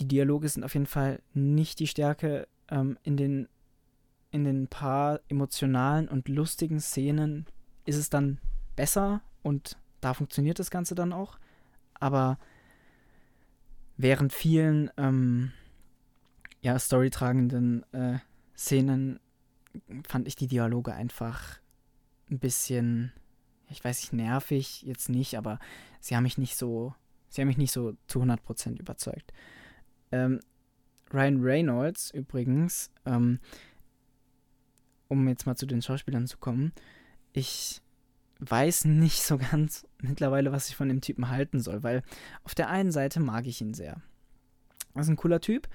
die 0.00 0.08
Dialoge 0.08 0.48
sind 0.48 0.64
auf 0.64 0.74
jeden 0.74 0.86
Fall 0.86 1.22
nicht 1.34 1.78
die 1.78 1.86
Stärke 1.86 2.48
ähm, 2.68 2.98
in 3.04 3.16
den 3.16 3.48
in 4.30 4.44
den 4.44 4.68
paar 4.68 5.20
emotionalen 5.28 6.08
und 6.08 6.28
lustigen 6.28 6.80
Szenen 6.80 7.46
ist 7.84 7.96
es 7.96 8.10
dann 8.10 8.38
besser 8.76 9.22
und 9.42 9.76
da 10.00 10.14
funktioniert 10.14 10.58
das 10.58 10.70
Ganze 10.70 10.94
dann 10.94 11.12
auch. 11.12 11.38
Aber 11.94 12.38
während 13.96 14.32
vielen 14.32 14.90
ähm, 14.96 15.52
ja, 16.60 16.78
storytragenden 16.78 17.84
äh, 17.92 18.18
Szenen 18.56 19.20
fand 20.06 20.26
ich 20.26 20.36
die 20.36 20.46
Dialoge 20.46 20.92
einfach 20.92 21.60
ein 22.30 22.38
bisschen, 22.38 23.12
ich 23.68 23.82
weiß 23.82 24.00
nicht, 24.00 24.12
nervig, 24.12 24.82
jetzt 24.82 25.08
nicht, 25.08 25.36
aber 25.36 25.58
sie 26.00 26.16
haben 26.16 26.24
mich 26.24 26.38
nicht 26.38 26.56
so, 26.56 26.94
sie 27.28 27.40
haben 27.40 27.48
mich 27.48 27.58
nicht 27.58 27.72
so 27.72 27.94
zu 28.06 28.20
100% 28.20 28.78
überzeugt. 28.78 29.32
Ähm, 30.12 30.40
Ryan 31.12 31.40
Reynolds 31.42 32.10
übrigens, 32.10 32.90
ähm, 33.06 33.40
um 35.08 35.26
jetzt 35.28 35.46
mal 35.46 35.56
zu 35.56 35.66
den 35.66 35.82
Schauspielern 35.82 36.26
zu 36.26 36.38
kommen, 36.38 36.72
ich 37.32 37.80
weiß 38.40 38.84
nicht 38.84 39.22
so 39.22 39.38
ganz 39.38 39.86
mittlerweile, 40.00 40.52
was 40.52 40.68
ich 40.68 40.76
von 40.76 40.88
dem 40.88 41.00
Typen 41.00 41.28
halten 41.28 41.60
soll, 41.60 41.82
weil 41.82 42.02
auf 42.44 42.54
der 42.54 42.68
einen 42.68 42.92
Seite 42.92 43.20
mag 43.20 43.46
ich 43.46 43.60
ihn 43.60 43.74
sehr. 43.74 44.00
Er 44.94 45.00
ist 45.00 45.08
ein 45.08 45.16
cooler 45.16 45.40
Typ 45.40 45.68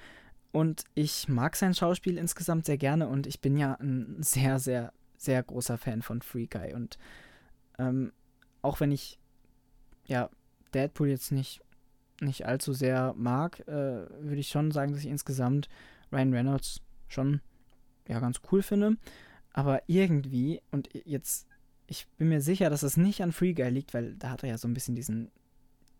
und 0.52 0.84
ich 0.94 1.28
mag 1.28 1.56
sein 1.56 1.74
Schauspiel 1.74 2.18
insgesamt 2.18 2.66
sehr 2.66 2.78
gerne 2.78 3.08
und 3.08 3.26
ich 3.26 3.40
bin 3.40 3.56
ja 3.56 3.74
ein 3.74 4.16
sehr, 4.22 4.58
sehr, 4.58 4.92
sehr 5.16 5.42
großer 5.42 5.78
Fan 5.78 6.02
von 6.02 6.22
Free 6.22 6.46
Guy 6.46 6.74
und 6.74 6.98
ähm, 7.78 8.12
auch 8.62 8.80
wenn 8.80 8.92
ich 8.92 9.18
ja 10.06 10.30
Deadpool 10.72 11.08
jetzt 11.08 11.32
nicht, 11.32 11.60
nicht 12.20 12.46
allzu 12.46 12.72
sehr 12.72 13.14
mag, 13.16 13.60
äh, 13.68 14.06
würde 14.20 14.38
ich 14.38 14.48
schon 14.48 14.70
sagen, 14.70 14.92
dass 14.92 15.00
ich 15.00 15.10
insgesamt 15.10 15.68
Ryan 16.12 16.32
Reynolds 16.32 16.80
schon 17.08 17.40
ja 18.08 18.20
ganz 18.20 18.40
cool 18.50 18.62
finde. 18.62 18.96
Aber 19.52 19.82
irgendwie, 19.86 20.60
und 20.70 20.88
jetzt 21.04 21.46
ich 21.86 22.06
bin 22.16 22.28
mir 22.28 22.40
sicher, 22.40 22.70
dass 22.70 22.82
es 22.82 22.96
nicht 22.96 23.22
an 23.22 23.32
Free 23.32 23.52
Guy 23.52 23.68
liegt, 23.68 23.94
weil 23.94 24.14
da 24.14 24.30
hat 24.30 24.42
er 24.42 24.50
ja 24.50 24.58
so 24.58 24.68
ein 24.68 24.74
bisschen 24.74 24.94
diesen 24.94 25.30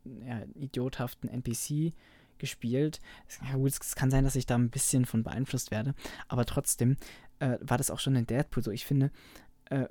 ja, 0.05 0.43
idiothaften 0.55 1.29
NPC 1.29 1.93
gespielt. 2.39 3.01
Ja 3.45 3.57
gut, 3.57 3.73
es 3.73 3.95
kann 3.95 4.11
sein, 4.11 4.25
dass 4.25 4.37
ich 4.37 4.47
da 4.47 4.57
ein 4.57 4.71
bisschen 4.71 5.05
von 5.05 5.23
beeinflusst 5.23 5.71
werde, 5.71 5.95
aber 6.29 6.45
trotzdem 6.45 6.97
äh, 7.39 7.59
war 7.61 7.79
das 7.79 7.91
auch 7.91 8.01
schon 8.01 8.17
in 8.17 8.27
Deadpool 8.27 8.63
so. 8.63 8.71
Ich 8.71 8.85
finde, 8.85 9.11
äh, 9.67 9.87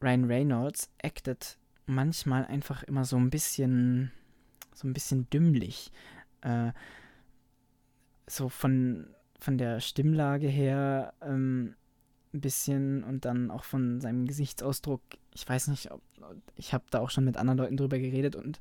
Ryan 0.00 0.24
Reynolds 0.24 0.90
actet 1.02 1.58
manchmal 1.86 2.44
einfach 2.46 2.82
immer 2.84 3.04
so 3.04 3.16
ein 3.16 3.30
bisschen, 3.30 4.12
so 4.74 4.86
ein 4.86 4.94
bisschen 4.94 5.28
dümmlich. 5.30 5.92
Äh, 6.40 6.72
so 8.26 8.48
von, 8.48 9.08
von 9.42 9.58
der 9.58 9.80
Stimmlage 9.80 10.48
her 10.48 11.14
ähm, 11.20 11.74
ein 12.32 12.40
bisschen 12.40 13.04
und 13.04 13.24
dann 13.24 13.50
auch 13.50 13.64
von 13.64 14.00
seinem 14.00 14.26
Gesichtsausdruck 14.26 15.02
ich 15.34 15.48
weiß 15.48 15.68
nicht, 15.68 15.90
ob, 15.90 16.02
ich 16.56 16.74
habe 16.74 16.84
da 16.90 17.00
auch 17.00 17.10
schon 17.10 17.24
mit 17.24 17.36
anderen 17.36 17.58
Leuten 17.58 17.76
drüber 17.76 17.98
geredet 17.98 18.36
und 18.36 18.60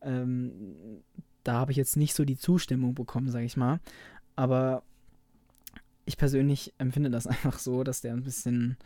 ähm, 0.00 1.02
da 1.44 1.54
habe 1.54 1.72
ich 1.72 1.76
jetzt 1.76 1.96
nicht 1.96 2.14
so 2.14 2.24
die 2.24 2.36
Zustimmung 2.36 2.94
bekommen, 2.94 3.28
sage 3.28 3.44
ich 3.44 3.56
mal. 3.56 3.80
Aber 4.36 4.82
ich 6.04 6.16
persönlich 6.16 6.72
empfinde 6.78 7.10
das 7.10 7.26
einfach 7.26 7.58
so, 7.58 7.84
dass 7.84 8.00
der 8.00 8.12
ein 8.12 8.22
bisschen, 8.22 8.76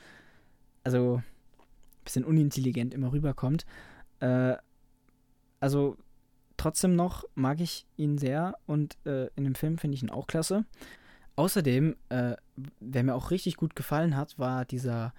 also 0.83 1.17
ein 1.17 2.05
bisschen 2.05 2.25
unintelligent 2.25 2.95
immer 2.95 3.13
rüberkommt. 3.13 3.67
Äh, 4.21 4.57
also 5.61 5.97
trotzdem 6.57 6.97
noch 6.97 7.25
mag 7.35 7.61
ich 7.61 7.87
ihn 7.97 8.19
sehr 8.19 8.57
und 8.67 8.97
äh, 9.05 9.29
in 9.37 9.45
dem 9.45 9.55
Film 9.55 9.79
finde 9.79 9.95
ich 9.95 10.03
ihn 10.03 10.11
auch 10.11 10.27
klasse. 10.27 10.65
Außerdem, 11.37 11.97
äh, 12.09 12.35
wer 12.81 13.05
mir 13.05 13.15
auch 13.15 13.31
richtig 13.31 13.57
gut 13.57 13.77
gefallen 13.77 14.17
hat, 14.17 14.39
war 14.39 14.65
dieser 14.65 15.13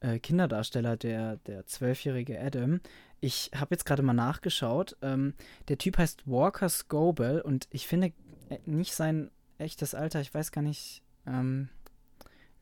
äh, 0.00 0.18
Kinderdarsteller, 0.18 0.96
der, 0.96 1.36
der 1.38 1.66
zwölfjährige 1.66 2.40
Adam. 2.40 2.80
Ich 3.20 3.50
habe 3.54 3.74
jetzt 3.74 3.86
gerade 3.86 4.02
mal 4.02 4.12
nachgeschaut. 4.12 4.96
Ähm, 5.02 5.34
der 5.68 5.78
Typ 5.78 5.98
heißt 5.98 6.26
Walker 6.26 6.68
Scobell 6.68 7.40
und 7.40 7.68
ich 7.70 7.86
finde 7.86 8.12
äh, 8.48 8.58
nicht 8.66 8.94
sein 8.94 9.30
echtes 9.58 9.94
Alter, 9.94 10.20
ich 10.20 10.34
weiß 10.34 10.52
gar 10.52 10.62
nicht, 10.62 11.02
ähm, 11.26 11.68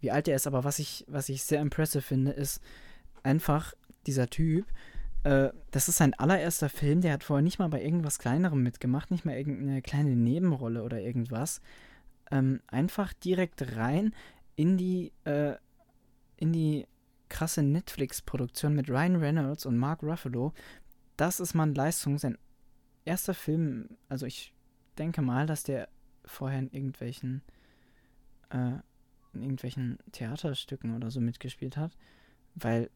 wie 0.00 0.10
alt 0.10 0.28
er 0.28 0.36
ist, 0.36 0.46
aber 0.46 0.64
was 0.64 0.78
ich, 0.78 1.04
was 1.08 1.28
ich 1.28 1.42
sehr 1.42 1.60
impressive 1.60 2.02
finde, 2.02 2.32
ist 2.32 2.60
einfach 3.22 3.72
dieser 4.06 4.28
Typ. 4.28 4.66
Äh, 5.24 5.48
das 5.70 5.88
ist 5.88 5.96
sein 5.96 6.14
allererster 6.14 6.68
Film, 6.68 7.00
der 7.00 7.14
hat 7.14 7.24
vorher 7.24 7.42
nicht 7.42 7.58
mal 7.58 7.68
bei 7.68 7.82
irgendwas 7.82 8.18
Kleinerem 8.18 8.62
mitgemacht, 8.62 9.10
nicht 9.10 9.24
mal 9.24 9.36
irgendeine 9.36 9.82
kleine 9.82 10.14
Nebenrolle 10.14 10.82
oder 10.82 11.00
irgendwas. 11.00 11.60
Ähm, 12.30 12.60
einfach 12.66 13.12
direkt 13.12 13.76
rein 13.76 14.14
in 14.56 14.76
die, 14.76 15.12
äh, 15.24 15.56
in 16.36 16.52
die 16.52 16.86
krasse 17.28 17.62
Netflix-Produktion 17.62 18.74
mit 18.74 18.88
Ryan 18.88 19.16
Reynolds 19.16 19.66
und 19.66 19.76
Mark 19.76 20.02
Ruffalo. 20.02 20.52
Das 21.16 21.40
ist 21.40 21.54
mal 21.54 21.64
eine 21.64 21.74
Leistung. 21.74 22.18
Sein 22.18 22.38
erster 23.04 23.34
Film, 23.34 23.96
also 24.08 24.26
ich 24.26 24.52
denke 24.98 25.22
mal, 25.22 25.46
dass 25.46 25.62
der 25.62 25.88
vorher 26.24 26.58
in 26.58 26.70
irgendwelchen, 26.70 27.42
äh, 28.50 28.78
in 29.32 29.42
irgendwelchen 29.42 29.98
Theaterstücken 30.12 30.94
oder 30.94 31.10
so 31.10 31.20
mitgespielt 31.20 31.76
hat, 31.76 31.96
weil 32.54 32.90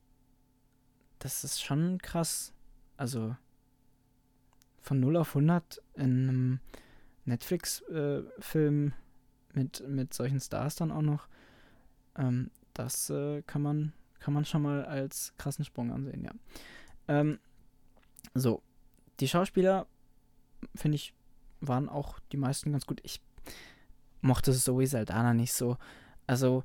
das 1.19 1.45
ist 1.45 1.63
schon 1.63 1.99
krass. 1.99 2.53
Also 2.97 3.37
von 4.81 5.01
0 5.01 5.17
auf 5.17 5.35
100 5.35 5.83
in 5.95 6.03
einem 6.29 6.61
Netflix-Film 7.25 8.89
äh, 8.89 9.08
mit, 9.59 9.87
mit 9.89 10.15
solchen 10.15 10.41
Stars 10.41 10.77
dann 10.77 10.93
auch 10.93 11.03
noch. 11.03 11.29
Ähm, 12.17 12.51
das 12.75 13.11
äh, 13.11 13.43
kann 13.43 13.63
man 13.63 13.93
kann 14.19 14.35
man 14.35 14.45
schon 14.45 14.63
mal 14.63 14.85
als 14.85 15.33
krassen 15.39 15.65
Sprung 15.65 15.93
ansehen, 15.93 16.25
ja. 16.25 16.33
Ähm, 17.09 17.39
so, 18.35 18.63
die 19.21 19.29
Schauspieler, 19.29 19.87
finde 20.75 20.97
ich, 20.97 21.15
waren 21.61 21.89
auch 21.89 22.19
die 22.33 22.37
meisten 22.37 22.73
ganz 22.73 22.87
gut. 22.87 23.01
Ich 23.05 23.21
mochte 24.21 24.53
Zoe 24.53 24.87
Saldana 24.87 25.35
nicht 25.35 25.53
so. 25.53 25.77
Also, 26.27 26.65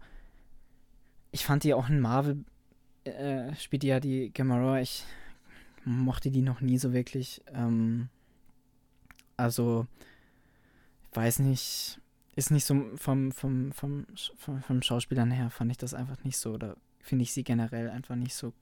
ich 1.31 1.45
fand 1.45 1.63
die 1.63 1.73
auch 1.73 1.89
in 1.89 1.99
Marvel, 1.99 2.43
äh, 3.03 3.55
spielt 3.55 3.83
die 3.83 3.87
ja 3.87 3.99
die 3.99 4.31
Gamora, 4.31 4.81
ich 4.81 5.05
mochte 5.85 6.31
die 6.31 6.41
noch 6.41 6.61
nie 6.61 6.77
so 6.77 6.93
wirklich. 6.93 7.43
Ähm, 7.47 8.09
also, 9.37 9.87
ich 11.11 11.17
weiß 11.17 11.39
nicht, 11.39 11.99
ist 12.35 12.51
nicht 12.51 12.65
so 12.65 12.75
vom, 12.95 13.31
vom, 13.31 13.71
vom, 13.71 14.05
vom, 14.35 14.61
vom 14.61 14.81
Schauspielern 14.81 15.31
her, 15.31 15.49
fand 15.49 15.71
ich 15.71 15.77
das 15.77 15.93
einfach 15.93 16.23
nicht 16.23 16.37
so. 16.37 16.53
Oder 16.53 16.77
finde 16.99 17.23
ich 17.23 17.33
sie 17.33 17.43
generell 17.43 17.89
einfach 17.89 18.15
nicht 18.15 18.33
so 18.33 18.53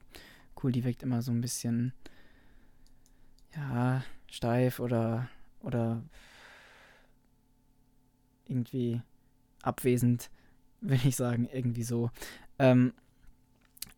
cool. 0.62 0.72
Die 0.72 0.84
wirkt 0.84 1.02
immer 1.02 1.22
so 1.22 1.32
ein 1.32 1.40
bisschen, 1.40 1.92
ja, 3.54 4.04
steif 4.30 4.78
oder, 4.78 5.28
oder 5.60 6.02
irgendwie 8.46 9.00
abwesend, 9.62 10.30
will 10.80 11.00
ich 11.04 11.16
sagen, 11.16 11.48
irgendwie 11.50 11.84
so. 11.84 12.10
Ähm, 12.58 12.92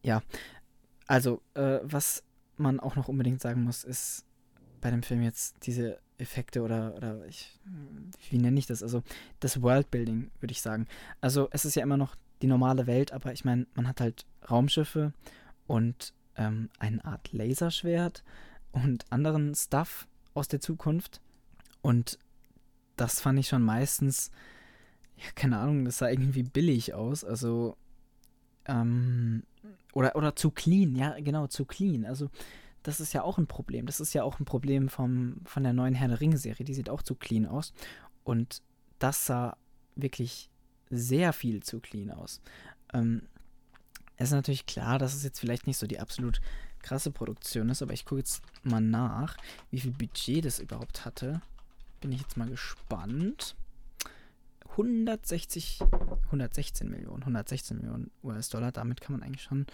ja, 0.02 0.22
also, 1.06 1.42
äh, 1.54 1.80
was 1.82 2.22
man 2.56 2.78
auch 2.78 2.94
noch 2.94 3.08
unbedingt 3.08 3.40
sagen 3.40 3.64
muss, 3.64 3.84
ist 3.84 4.24
bei 4.84 4.90
dem 4.90 5.02
Film 5.02 5.22
jetzt 5.22 5.56
diese 5.64 5.98
Effekte 6.18 6.60
oder, 6.60 6.94
oder 6.94 7.24
ich, 7.26 7.58
wie 8.28 8.36
nenne 8.36 8.58
ich 8.58 8.66
das? 8.66 8.82
Also, 8.82 9.02
das 9.40 9.62
Worldbuilding, 9.62 10.30
würde 10.40 10.52
ich 10.52 10.60
sagen. 10.60 10.86
Also, 11.22 11.48
es 11.52 11.64
ist 11.64 11.74
ja 11.74 11.82
immer 11.82 11.96
noch 11.96 12.16
die 12.42 12.46
normale 12.46 12.86
Welt, 12.86 13.10
aber 13.10 13.32
ich 13.32 13.46
meine, 13.46 13.66
man 13.74 13.88
hat 13.88 14.02
halt 14.02 14.26
Raumschiffe 14.50 15.14
und 15.66 16.12
ähm, 16.36 16.68
eine 16.78 17.02
Art 17.02 17.32
Laserschwert 17.32 18.24
und 18.72 19.10
anderen 19.10 19.54
Stuff 19.54 20.06
aus 20.34 20.48
der 20.48 20.60
Zukunft. 20.60 21.22
Und 21.80 22.18
das 22.96 23.22
fand 23.22 23.38
ich 23.38 23.48
schon 23.48 23.62
meistens, 23.62 24.30
ja, 25.16 25.30
keine 25.34 25.56
Ahnung, 25.60 25.86
das 25.86 25.96
sah 25.96 26.10
irgendwie 26.10 26.42
billig 26.42 26.92
aus. 26.92 27.24
Also, 27.24 27.78
ähm, 28.66 29.44
oder, 29.94 30.14
oder 30.14 30.36
zu 30.36 30.50
clean, 30.50 30.94
ja, 30.94 31.18
genau, 31.20 31.46
zu 31.46 31.64
clean. 31.64 32.04
Also, 32.04 32.28
das 32.84 33.00
ist 33.00 33.14
ja 33.14 33.22
auch 33.22 33.38
ein 33.38 33.46
Problem. 33.46 33.86
Das 33.86 33.98
ist 33.98 34.12
ja 34.12 34.22
auch 34.22 34.38
ein 34.38 34.44
Problem 34.44 34.88
vom, 34.88 35.40
von 35.44 35.64
der 35.64 35.72
neuen 35.72 35.94
Herr 35.94 36.08
der 36.08 36.20
Ringe-Serie. 36.20 36.64
Die 36.64 36.74
sieht 36.74 36.90
auch 36.90 37.02
zu 37.02 37.14
clean 37.14 37.46
aus. 37.46 37.72
Und 38.24 38.62
das 38.98 39.26
sah 39.26 39.56
wirklich 39.96 40.50
sehr 40.90 41.32
viel 41.32 41.62
zu 41.62 41.80
clean 41.80 42.10
aus. 42.10 42.42
Ähm, 42.92 43.22
es 44.16 44.28
ist 44.28 44.34
natürlich 44.34 44.66
klar, 44.66 44.98
dass 44.98 45.14
es 45.14 45.24
jetzt 45.24 45.40
vielleicht 45.40 45.66
nicht 45.66 45.78
so 45.78 45.86
die 45.86 45.98
absolut 45.98 46.40
krasse 46.80 47.10
Produktion 47.10 47.70
ist, 47.70 47.80
aber 47.80 47.94
ich 47.94 48.04
gucke 48.04 48.20
jetzt 48.20 48.42
mal 48.62 48.82
nach, 48.82 49.38
wie 49.70 49.80
viel 49.80 49.92
Budget 49.92 50.44
das 50.44 50.58
überhaupt 50.58 51.06
hatte. 51.06 51.40
Bin 52.02 52.12
ich 52.12 52.20
jetzt 52.20 52.36
mal 52.36 52.48
gespannt. 52.48 53.56
160, 54.72 55.80
116 56.26 56.90
Millionen, 56.90 57.22
116 57.22 57.78
Millionen 57.78 58.10
US-Dollar. 58.22 58.72
Damit 58.72 59.00
kann 59.00 59.12
man 59.12 59.22
eigentlich 59.22 59.44
schon 59.44 59.66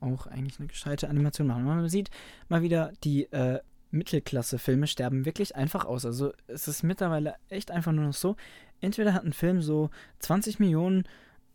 auch 0.00 0.26
eigentlich 0.26 0.58
eine 0.58 0.68
gescheite 0.68 1.08
Animation 1.08 1.46
machen. 1.46 1.64
Man 1.64 1.88
sieht 1.88 2.10
mal 2.48 2.62
wieder, 2.62 2.92
die 3.04 3.30
äh, 3.32 3.60
Mittelklasse-Filme 3.90 4.86
sterben 4.86 5.24
wirklich 5.24 5.56
einfach 5.56 5.84
aus. 5.84 6.04
Also 6.04 6.32
es 6.46 6.68
ist 6.68 6.82
mittlerweile 6.82 7.34
echt 7.48 7.70
einfach 7.70 7.92
nur 7.92 8.04
noch 8.04 8.14
so, 8.14 8.36
entweder 8.80 9.14
hat 9.14 9.24
ein 9.24 9.32
Film 9.32 9.62
so 9.62 9.90
20 10.18 10.58
Millionen 10.58 11.04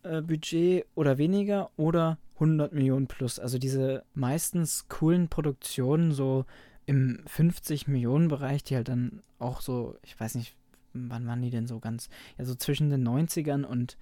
äh, 0.02 0.20
Budget 0.22 0.86
oder 0.94 1.18
weniger 1.18 1.70
oder 1.76 2.18
100 2.34 2.72
Millionen 2.72 3.06
plus. 3.06 3.38
Also 3.38 3.58
diese 3.58 4.04
meistens 4.14 4.88
coolen 4.88 5.28
Produktionen 5.28 6.12
so 6.12 6.44
im 6.86 7.20
50 7.26 7.86
Millionen 7.86 8.28
Bereich, 8.28 8.64
die 8.64 8.74
halt 8.74 8.88
dann 8.88 9.22
auch 9.38 9.60
so, 9.60 9.96
ich 10.02 10.18
weiß 10.18 10.34
nicht, 10.34 10.56
wann 10.92 11.26
waren 11.26 11.42
die 11.42 11.50
denn 11.50 11.66
so 11.66 11.78
ganz, 11.78 12.08
ja, 12.38 12.44
so 12.44 12.54
zwischen 12.54 12.90
den 12.90 13.06
90ern 13.06 13.64
und, 13.64 13.96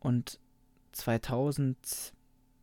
und 0.00 0.38
2000 0.92 1.76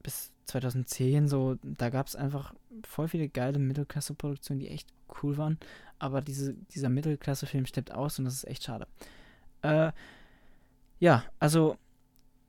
bis 0.03 0.31
2010 0.45 1.27
so, 1.27 1.57
da 1.63 1.89
gab 1.89 2.07
es 2.07 2.15
einfach 2.15 2.53
voll 2.83 3.07
viele 3.07 3.29
geile 3.29 3.60
Mittelklasse-Produktionen, 3.60 4.60
die 4.60 4.69
echt 4.69 4.89
cool 5.21 5.38
waren. 5.38 5.60
Aber 6.00 6.21
diese, 6.21 6.53
dieser 6.53 6.89
Mittelklasse-Film 6.89 7.65
stirbt 7.65 7.91
aus 7.91 8.19
und 8.19 8.25
das 8.25 8.36
ist 8.36 8.48
echt 8.48 8.63
schade. 8.63 8.88
Äh, 9.62 9.91
ja, 11.00 11.24
also 11.39 11.77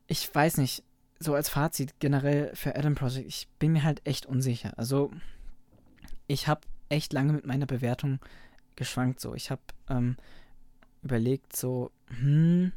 ich 0.06 0.32
weiß 0.34 0.58
nicht, 0.58 0.84
so 1.18 1.34
als 1.34 1.48
Fazit 1.48 2.00
generell 2.00 2.54
für 2.54 2.76
Adam 2.76 2.94
Project, 2.94 3.26
ich 3.26 3.48
bin 3.58 3.72
mir 3.72 3.84
halt 3.84 4.00
echt 4.04 4.26
unsicher. 4.26 4.76
Also 4.76 5.10
ich 6.26 6.48
habe 6.48 6.62
echt 6.88 7.12
lange 7.12 7.32
mit 7.32 7.46
meiner 7.46 7.66
Bewertung 7.66 8.18
geschwankt. 8.76 9.20
So, 9.20 9.34
ich 9.34 9.50
habe 9.50 9.62
ähm, 9.88 10.16
überlegt, 11.02 11.54
so, 11.56 11.90
hm, 12.20 12.72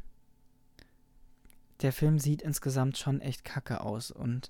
der 1.81 1.91
Film 1.91 2.19
sieht 2.19 2.41
insgesamt 2.41 2.97
schon 2.97 3.21
echt 3.21 3.43
kacke 3.43 3.81
aus 3.81 4.11
und 4.11 4.49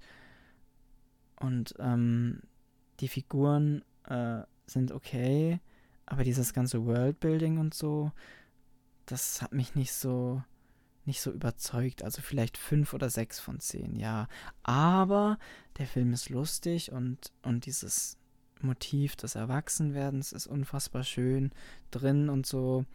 und 1.39 1.75
ähm, 1.80 2.42
die 3.00 3.08
Figuren 3.08 3.84
äh, 4.06 4.42
sind 4.68 4.92
okay, 4.92 5.60
aber 6.06 6.24
dieses 6.24 6.54
ganze 6.54 6.86
Worldbuilding 6.86 7.58
und 7.58 7.74
so, 7.74 8.12
das 9.06 9.42
hat 9.42 9.54
mich 9.54 9.75
nicht 9.75 9.94
so 9.94 10.42
nicht 11.06 11.22
so 11.22 11.32
überzeugt. 11.32 12.04
Also 12.04 12.22
vielleicht 12.22 12.58
fünf 12.58 12.94
oder 12.94 13.10
sechs 13.10 13.39
von 13.39 13.60
zehn, 13.60 13.96
ja. 13.96 14.27
Aber 14.63 15.38
der 15.77 15.88
Film 15.88 16.13
ist 16.13 16.30
lustig 16.30 16.92
und, 16.92 17.32
und 17.44 17.65
dieses 17.65 18.18
Motiv 18.62 19.15
des 19.15 19.36
Erwachsenwerdens 19.36 20.32
ist 20.32 20.48
unfassbar 20.48 21.04
schön 21.04 21.51
drin 21.92 22.30
und 22.30 22.46
so. 22.46 22.86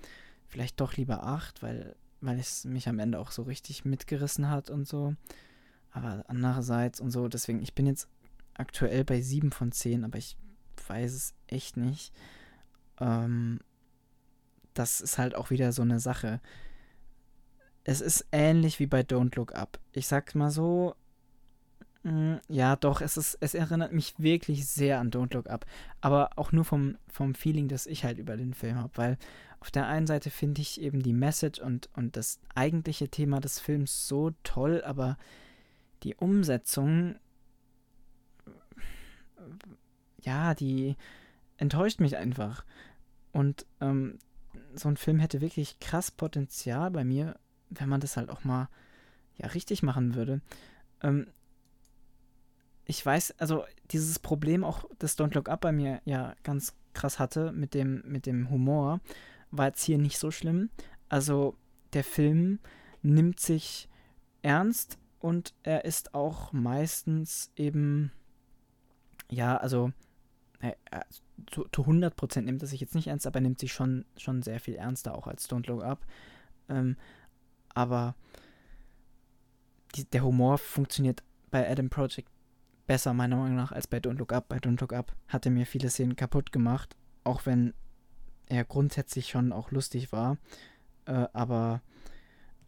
Vielleicht 0.49 0.81
doch 0.81 0.97
lieber 0.97 1.25
acht, 1.25 1.63
weil, 1.63 1.95
weil 2.21 2.39
es 2.39 2.65
mich 2.65 2.89
am 2.89 2.99
Ende 2.99 3.19
auch 3.19 3.31
so 3.31 3.43
richtig 3.43 3.85
mitgerissen 3.85 4.51
hat 4.51 4.71
und 4.71 4.87
so. 4.87 5.15
Aber 5.93 6.25
andererseits 6.29 7.01
und 7.01 7.11
so, 7.11 7.29
deswegen, 7.29 7.63
ich 7.63 7.75
bin 7.75 7.87
jetzt 7.87 8.09
aktuell 8.61 9.05
bei 9.05 9.21
sieben 9.21 9.50
von 9.50 9.73
zehn, 9.73 10.05
aber 10.05 10.19
ich 10.19 10.37
weiß 10.87 11.12
es 11.12 11.35
echt 11.47 11.76
nicht. 11.76 12.12
Ähm, 13.00 13.61
das 14.75 15.00
ist 15.00 15.19
halt 15.19 15.35
auch 15.35 15.50
wieder 15.50 15.73
so 15.73 15.83
eine 15.83 16.00
Sache 16.00 16.40
es 17.85 18.00
ist 18.00 18.26
ähnlich 18.33 18.79
wie 18.79 18.87
bei 18.87 19.00
Don't 19.00 19.37
Look 19.37 19.55
Up. 19.55 19.79
Ich 19.93 20.07
sag's 20.07 20.35
mal 20.35 20.50
so, 20.50 20.95
mm, 22.02 22.37
ja, 22.49 22.76
doch, 22.76 23.00
es 23.00 23.17
ist, 23.17 23.38
es 23.40 23.55
erinnert 23.55 23.93
mich 23.93 24.14
wirklich 24.19 24.67
sehr 24.67 25.00
an 25.00 25.11
Don't 25.11 25.35
Look 25.35 25.49
Up. 25.49 25.67
Aber 26.00 26.31
auch 26.37 26.52
nur 26.52 26.64
vom, 26.64 26.97
vom 27.09 27.35
Feeling, 27.35 27.69
das 27.69 27.87
ich 27.87 28.05
halt 28.05 28.19
über 28.19 28.37
den 28.37 28.55
Film 28.55 28.76
habe. 28.76 28.90
Weil 28.95 29.19
auf 29.61 29.71
der 29.71 29.87
einen 29.87 30.07
Seite 30.07 30.31
finde 30.31 30.61
ich 30.61 30.81
eben 30.81 31.02
die 31.02 31.12
Message 31.12 31.61
und, 31.61 31.88
und 31.95 32.17
das 32.17 32.38
eigentliche 32.55 33.09
Thema 33.09 33.40
des 33.40 33.59
Films 33.59 34.07
so 34.07 34.33
toll, 34.45 34.83
aber 34.85 35.17
die 36.02 36.14
Umsetzung, 36.14 37.17
ja, 40.21 40.54
die 40.54 40.97
enttäuscht 41.57 42.00
mich 42.00 42.16
einfach. 42.16 42.64
Und 43.33 43.66
ähm, 43.80 44.19
so 44.75 44.88
ein 44.88 44.97
Film 44.97 45.19
hätte 45.19 45.40
wirklich 45.40 45.78
krass 45.80 46.11
Potenzial 46.11 46.90
bei 46.90 47.04
mir, 47.04 47.38
wenn 47.71 47.88
man 47.88 48.00
das 48.00 48.16
halt 48.16 48.30
auch 48.30 48.45
mal 48.45 48.69
ja 49.37 49.49
richtig 49.49 49.83
machen 49.83 50.14
würde. 50.14 50.40
Ähm, 51.02 51.28
ich 52.85 53.04
weiß, 53.04 53.35
also 53.38 53.64
dieses 53.92 54.19
Problem 54.19 54.64
auch, 54.64 54.85
das 54.99 55.16
Don't 55.16 55.35
Look 55.35 55.49
Up 55.49 55.61
bei 55.61 55.73
mir 55.73 56.00
ja 56.04 56.35
ganz 56.42 56.75
krass 56.92 57.19
hatte 57.19 57.52
mit 57.52 57.75
dem, 57.75 58.02
mit 58.04 58.26
dem 58.26 58.50
Humor, 58.50 59.00
war 59.50 59.66
jetzt 59.66 59.85
hier 59.85 59.99
nicht 59.99 60.19
so 60.19 60.30
schlimm. 60.30 60.71
Also 61.09 61.57
der 61.92 62.04
Film 62.04 62.59
nimmt 63.02 63.38
sich 63.40 63.88
ernst 64.42 64.99
und 65.21 65.54
er 65.62 65.85
ist 65.85 66.14
auch 66.14 66.52
meistens 66.52 67.52
eben, 67.57 68.11
ja, 69.31 69.57
also 69.57 69.93
äh, 70.61 70.73
zu, 71.50 71.65
zu 71.73 71.83
100% 71.83 72.43
nimmt 72.43 72.63
er 72.63 72.69
sich 72.69 72.81
jetzt 72.81 72.95
nicht 72.95 73.07
ernst, 73.07 73.26
aber 73.26 73.37
er 73.37 73.43
nimmt 73.43 73.59
sich 73.59 73.73
schon, 73.73 74.04
schon 74.17 74.43
sehr 74.43 74.61
viel 74.61 74.75
ernster 74.75 75.17
auch 75.17 75.26
als 75.26 75.49
Don't 75.49 75.67
Look 75.67 75.83
Up. 75.83 76.04
Ähm, 76.69 76.97
aber 77.75 78.15
die, 79.95 80.04
der 80.04 80.25
Humor 80.25 80.59
funktioniert 80.59 81.23
bei 81.50 81.69
Adam 81.69 81.89
Project 81.89 82.28
besser, 82.87 83.15
meiner 83.15 83.37
Meinung 83.37 83.57
nach, 83.57 83.73
als 83.73 83.87
bei 83.87 83.99
Don't 83.99 84.19
Look 84.19 84.33
Up. 84.33 84.49
Bei 84.49 84.59
Don't 84.59 84.81
Look 84.81 84.93
Up 84.93 85.15
hat 85.28 85.47
er 85.47 85.52
mir 85.52 85.67
viele 85.67 85.91
Szenen 85.91 86.17
kaputt 86.17 86.52
gemacht, 86.52 86.97
auch 87.25 87.47
wenn 87.47 87.73
er 88.47 88.65
grundsätzlich 88.65 89.28
schon 89.28 89.52
auch 89.52 89.71
lustig 89.71 90.13
war. 90.13 90.37
Äh, 91.07 91.26
aber 91.33 91.83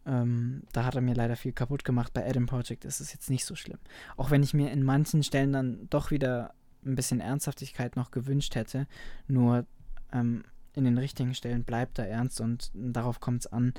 ähm, 0.05 0.63
da 0.71 0.85
hat 0.85 0.95
er 0.95 1.01
mir 1.01 1.15
leider 1.15 1.35
viel 1.35 1.53
kaputt 1.53 1.83
gemacht. 1.83 2.13
Bei 2.13 2.27
Adam 2.27 2.45
Project 2.45 2.85
ist 2.85 2.99
es 2.99 3.13
jetzt 3.13 3.29
nicht 3.29 3.45
so 3.45 3.55
schlimm. 3.55 3.79
Auch 4.17 4.31
wenn 4.31 4.43
ich 4.43 4.53
mir 4.53 4.71
in 4.71 4.83
manchen 4.83 5.23
Stellen 5.23 5.53
dann 5.53 5.87
doch 5.89 6.11
wieder 6.11 6.53
ein 6.85 6.95
bisschen 6.95 7.19
Ernsthaftigkeit 7.19 7.95
noch 7.95 8.11
gewünscht 8.11 8.55
hätte. 8.55 8.87
Nur 9.27 9.65
ähm, 10.11 10.43
in 10.73 10.83
den 10.83 10.97
richtigen 10.97 11.33
Stellen 11.33 11.63
bleibt 11.63 11.99
er 11.99 12.07
ernst 12.07 12.41
und 12.41 12.71
darauf 12.73 13.19
kommt 13.19 13.45
es 13.45 13.51
an. 13.51 13.73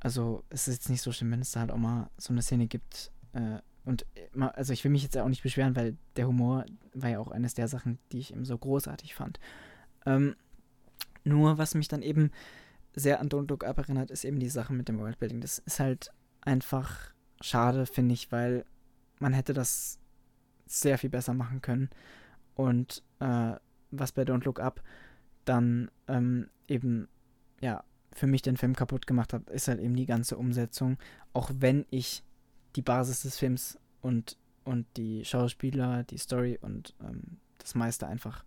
Also 0.00 0.44
es 0.48 0.66
ist 0.66 0.74
jetzt 0.74 0.90
nicht 0.90 1.02
so 1.02 1.12
schlimm, 1.12 1.30
wenn 1.30 1.40
es 1.40 1.52
da 1.52 1.60
halt 1.60 1.70
auch 1.70 1.76
mal 1.76 2.10
so 2.16 2.32
eine 2.32 2.42
Szene 2.42 2.66
gibt. 2.66 3.12
Äh, 3.32 3.58
und 3.84 4.06
mal, 4.32 4.48
also 4.50 4.72
ich 4.72 4.82
will 4.84 4.90
mich 4.90 5.02
jetzt 5.02 5.16
auch 5.16 5.28
nicht 5.28 5.42
beschweren, 5.42 5.76
weil 5.76 5.96
der 6.16 6.26
Humor 6.26 6.64
war 6.94 7.10
ja 7.10 7.18
auch 7.18 7.30
eines 7.30 7.54
der 7.54 7.68
Sachen, 7.68 7.98
die 8.10 8.18
ich 8.18 8.32
eben 8.32 8.44
so 8.44 8.56
großartig 8.56 9.14
fand. 9.14 9.40
Ähm, 10.06 10.36
nur 11.24 11.58
was 11.58 11.74
mich 11.74 11.88
dann 11.88 12.02
eben 12.02 12.30
sehr 12.94 13.20
an 13.20 13.28
Don't 13.28 13.48
Look 13.48 13.64
Up 13.64 13.78
erinnert, 13.78 14.10
ist 14.10 14.24
eben 14.24 14.38
die 14.38 14.48
Sache 14.48 14.72
mit 14.72 14.88
dem 14.88 14.98
Worldbuilding. 14.98 15.40
Das 15.40 15.58
ist 15.58 15.80
halt 15.80 16.10
einfach 16.40 17.12
schade, 17.40 17.86
finde 17.86 18.14
ich, 18.14 18.30
weil 18.30 18.64
man 19.18 19.32
hätte 19.32 19.52
das 19.52 19.98
sehr 20.66 20.98
viel 20.98 21.10
besser 21.10 21.34
machen 21.34 21.60
können. 21.62 21.90
Und 22.54 23.02
äh, 23.20 23.54
was 23.90 24.12
bei 24.12 24.22
Don't 24.22 24.44
Look 24.44 24.60
Up 24.60 24.82
dann 25.44 25.90
ähm, 26.08 26.48
eben 26.68 27.08
ja 27.60 27.84
für 28.12 28.26
mich 28.26 28.42
den 28.42 28.56
Film 28.56 28.76
kaputt 28.76 29.06
gemacht 29.06 29.32
hat, 29.32 29.48
ist 29.50 29.68
halt 29.68 29.80
eben 29.80 29.96
die 29.96 30.06
ganze 30.06 30.36
Umsetzung. 30.36 30.98
Auch 31.32 31.50
wenn 31.58 31.86
ich 31.90 32.22
die 32.76 32.82
Basis 32.82 33.22
des 33.22 33.38
Films 33.38 33.78
und, 34.00 34.36
und 34.64 34.86
die 34.96 35.24
Schauspieler, 35.24 36.04
die 36.04 36.18
Story 36.18 36.58
und 36.60 36.94
ähm, 37.00 37.38
das 37.58 37.74
meiste 37.74 38.06
einfach 38.06 38.44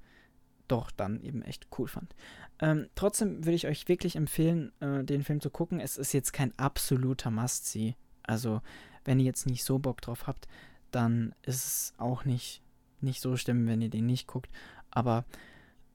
doch 0.68 0.92
dann 0.92 1.22
eben 1.22 1.42
echt 1.42 1.68
cool 1.78 1.88
fand. 1.88 2.16
Ähm, 2.60 2.88
trotzdem 2.96 3.46
würde 3.46 3.56
ich 3.56 3.68
euch 3.68 3.88
wirklich 3.88 4.16
empfehlen, 4.16 4.72
äh, 4.80 5.04
den 5.04 5.24
Film 5.24 5.42
zu 5.42 5.50
gucken. 5.50 5.80
Es 5.80 5.98
ist 5.98 6.14
jetzt 6.14 6.34
kein 6.34 6.58
absoluter 6.58 7.32
Must-See. 7.32 7.96
Also, 8.24 8.62
wenn 9.04 9.20
ihr 9.20 9.26
jetzt 9.26 9.46
nicht 9.46 9.64
so 9.64 9.78
Bock 9.78 10.02
drauf 10.02 10.28
habt, 10.28 10.48
dann 10.92 11.36
ist 11.44 11.66
es 11.66 11.94
auch 11.98 12.26
nicht, 12.26 12.62
nicht 13.02 13.22
so 13.22 13.38
schlimm, 13.38 13.68
wenn 13.68 13.82
ihr 13.82 13.90
den 13.90 14.06
nicht 14.06 14.28
guckt. 14.28 14.50
Aber 14.92 15.26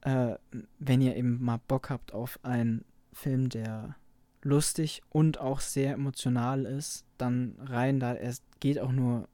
äh, 0.01 0.35
wenn 0.79 1.01
ihr 1.01 1.15
eben 1.15 1.43
mal 1.43 1.59
Bock 1.67 1.89
habt 1.89 2.13
auf 2.13 2.39
ein 2.43 2.85
Film, 3.13 3.49
der 3.49 3.95
lustig 4.43 5.01
und 5.09 5.39
auch 5.39 5.59
sehr 5.59 5.93
emotional 5.93 6.65
ist, 6.65 7.05
dann 7.17 7.55
rein 7.59 7.99
da. 7.99 8.13
Er 8.13 8.33
geht 8.59 8.79
auch 8.79 8.91
nur 8.91 9.27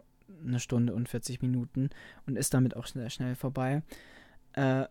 eine 0.46 0.60
Stunde 0.60 0.94
und 0.94 1.10
40 1.10 1.42
Minuten 1.42 1.90
und 2.26 2.38
ist 2.38 2.54
damit 2.54 2.76
auch 2.76 2.88
sehr 2.88 3.10
schnell 3.10 3.36
vorbei. 3.36 3.84
Äh, 4.54 4.86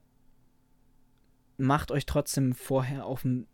macht 1.58 1.90
euch 1.90 2.06
trotzdem 2.06 2.54
vorher 2.54 3.06
auf 3.06 3.24
ein 3.24 3.46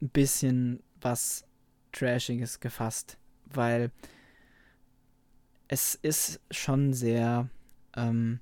bisschen 0.00 0.82
was 1.00 1.44
Trashiges 1.92 2.60
gefasst, 2.60 3.18
weil 3.46 3.90
es 5.68 5.94
ist 5.94 6.40
schon 6.50 6.92
sehr, 6.92 7.48
ähm, 7.96 8.40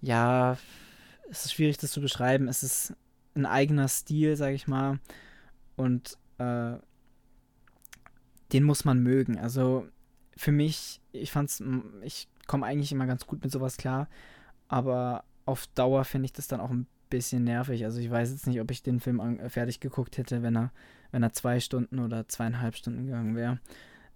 ja, 0.00 0.56
es 1.30 1.46
ist 1.46 1.52
schwierig 1.54 1.78
das 1.78 1.92
zu 1.92 2.00
beschreiben. 2.00 2.48
Es 2.48 2.62
ist 2.62 2.94
ein 3.34 3.46
eigener 3.46 3.88
Stil, 3.88 4.36
sag 4.36 4.52
ich 4.52 4.66
mal. 4.66 4.98
Und 5.76 6.18
äh, 6.38 6.74
den 8.52 8.64
muss 8.64 8.84
man 8.84 9.02
mögen. 9.02 9.38
Also 9.38 9.86
für 10.36 10.52
mich, 10.52 11.00
ich 11.12 11.30
fand's, 11.30 11.62
ich 12.02 12.28
komme 12.46 12.66
eigentlich 12.66 12.92
immer 12.92 13.06
ganz 13.06 13.26
gut 13.26 13.42
mit 13.42 13.52
sowas 13.52 13.76
klar, 13.76 14.08
aber 14.68 15.24
auf 15.46 15.66
Dauer 15.68 16.04
finde 16.04 16.26
ich 16.26 16.32
das 16.32 16.48
dann 16.48 16.60
auch 16.60 16.70
ein 16.70 16.86
bisschen 17.10 17.44
nervig. 17.44 17.84
Also 17.84 18.00
ich 18.00 18.10
weiß 18.10 18.30
jetzt 18.30 18.46
nicht, 18.46 18.60
ob 18.60 18.70
ich 18.70 18.82
den 18.82 19.00
Film 19.00 19.20
an, 19.20 19.38
äh, 19.38 19.48
fertig 19.48 19.80
geguckt 19.80 20.18
hätte, 20.18 20.42
wenn 20.42 20.56
er, 20.56 20.72
wenn 21.10 21.22
er 21.22 21.32
zwei 21.32 21.60
Stunden 21.60 21.98
oder 21.98 22.28
zweieinhalb 22.28 22.76
Stunden 22.76 23.06
gegangen 23.06 23.36
wäre. 23.36 23.58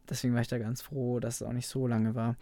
Deswegen 0.08 0.34
war 0.34 0.40
ich 0.40 0.48
da 0.48 0.58
ganz 0.58 0.82
froh, 0.82 1.20
dass 1.20 1.40
es 1.40 1.46
auch 1.46 1.52
nicht 1.52 1.66
so 1.66 1.86
lange 1.86 2.14
war, 2.14 2.36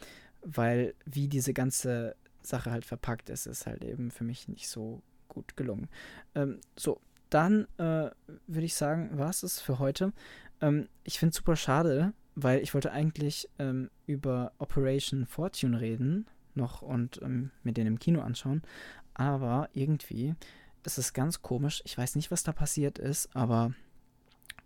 weil 0.45 0.95
wie 1.05 1.29
diese 1.29 1.53
ganze 1.53 2.17
Sache 2.43 2.71
halt 2.71 2.85
verpackt 2.85 3.31
ist, 3.31 3.47
ist 3.47 3.67
halt 3.67 3.85
eben 3.85 4.11
für 4.11 4.25
mich 4.25 4.49
nicht 4.49 4.69
so 4.69 5.03
gut 5.29 5.57
gelungen. 5.57 5.89
Ähm, 6.35 6.61
so, 6.77 7.01
dann 7.31 7.67
äh, 7.79 8.11
würde 8.47 8.67
ich 8.67 8.75
sagen, 8.75 9.19
war 9.19 9.31
es 9.31 9.43
es 9.43 9.61
für 9.61 9.79
heute. 9.79 10.13
Ähm, 10.61 10.89
ich 11.03 11.19
finde 11.19 11.31
es 11.31 11.37
super 11.37 11.57
schade, 11.57 12.13
weil 12.35 12.61
ich 12.61 12.75
wollte 12.75 12.93
eigentlich 12.93 13.49
ähm, 13.59 13.91
über 14.07 14.53
Operation 14.59 15.27
Fortune 15.27 15.81
reden 15.81 16.27
noch 16.55 16.83
und 16.83 17.21
ähm, 17.23 17.51
mir 17.63 17.73
den 17.73 17.87
im 17.87 17.99
Kino 17.99 18.21
anschauen. 18.21 18.63
Aber 19.15 19.69
irgendwie 19.73 20.35
ist 20.85 20.99
es 20.99 21.13
ganz 21.13 21.43
komisch. 21.43 21.83
Ich 21.85 21.97
weiß 21.97 22.15
nicht, 22.17 22.31
was 22.31 22.43
da 22.43 22.53
passiert 22.53 22.99
ist, 22.99 23.35
aber 23.35 23.73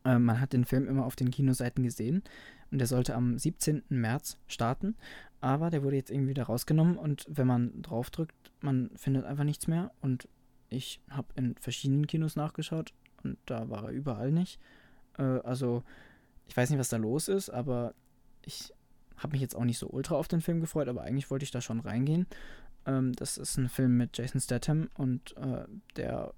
Äh, 0.09 0.19
man 0.19 0.41
hat 0.41 0.53
den 0.55 0.65
Film 0.65 0.89
immer 0.89 1.05
auf 1.05 1.17
den 1.17 1.31
Kinoseiten 1.31 1.85
gesehen 1.85 2.23
und 2.71 2.79
der 2.79 2.87
sollte 2.87 3.15
am 3.15 3.37
17. 3.37 3.83
März 3.91 4.39
starten, 4.47 4.97
aber 5.41 5.71
der 5.71 5.83
wurde 5.83 5.97
jetzt 5.97 6.11
irgendwie 6.11 6.31
wieder 6.31 6.45
rausgenommen 6.45 6.97
und 6.97 7.27
wenn 7.29 7.47
man 7.47 7.83
draufdrückt, 7.83 8.35
man 8.61 8.91
findet 8.97 9.25
einfach 9.25 9.45
nichts 9.45 9.67
mehr 9.67 9.93
und 10.01 10.29
ich 10.71 11.01
habe 11.11 11.29
in 11.37 11.57
verschiedenen 11.57 12.07
Kinos 12.07 12.37
nachgeschaut 12.37 12.95
und 13.23 13.37
da 13.47 13.69
war 13.69 13.85
er 13.85 13.91
überall 13.91 14.33
nicht. 14.33 14.59
Äh, 15.19 15.23
also 15.23 15.83
ich 16.47 16.57
weiß 16.57 16.71
nicht, 16.71 16.79
was 16.79 16.89
da 16.89 16.97
los 16.97 17.29
ist, 17.29 17.51
aber 17.51 17.95
ich 18.43 18.73
habe 19.19 19.33
mich 19.33 19.43
jetzt 19.43 19.57
auch 19.57 19.65
nicht 19.65 19.79
so 19.79 19.89
ultra 19.89 20.15
auf 20.15 20.29
den 20.29 20.41
Film 20.41 20.61
gefreut, 20.61 20.89
aber 20.89 21.03
eigentlich 21.03 21.31
wollte 21.31 21.45
ich 21.45 21.51
da 21.51 21.61
schon 21.61 21.81
reingehen. 21.81 22.27
Ähm, 22.87 23.13
das 23.13 23.37
ist 23.37 23.59
ein 23.59 23.69
Film 23.69 23.99
mit 23.99 24.17
Jason 24.17 24.41
Statham 24.41 24.89
und 24.95 25.37
äh, 25.37 25.65
der, 25.97 26.33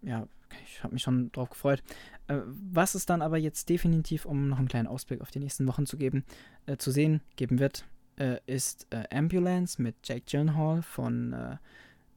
ja, 0.00 0.26
ich 0.64 0.82
habe 0.82 0.94
mich 0.94 1.02
schon 1.02 1.30
drauf 1.32 1.50
gefreut. 1.50 1.82
Äh, 2.30 2.42
was 2.46 2.94
es 2.94 3.06
dann 3.06 3.22
aber 3.22 3.38
jetzt 3.38 3.68
definitiv, 3.68 4.24
um 4.24 4.48
noch 4.48 4.58
einen 4.58 4.68
kleinen 4.68 4.86
Ausblick 4.86 5.20
auf 5.20 5.32
die 5.32 5.40
nächsten 5.40 5.66
Wochen 5.66 5.84
zu 5.84 5.98
geben, 5.98 6.24
äh, 6.66 6.76
zu 6.76 6.92
sehen 6.92 7.20
geben 7.34 7.58
wird, 7.58 7.84
äh, 8.16 8.38
ist 8.46 8.86
äh, 8.90 9.04
Ambulance 9.10 9.82
mit 9.82 9.96
Jake 10.04 10.22
Gyllenhaal 10.26 10.82
von, 10.82 11.32
äh, 11.32 11.56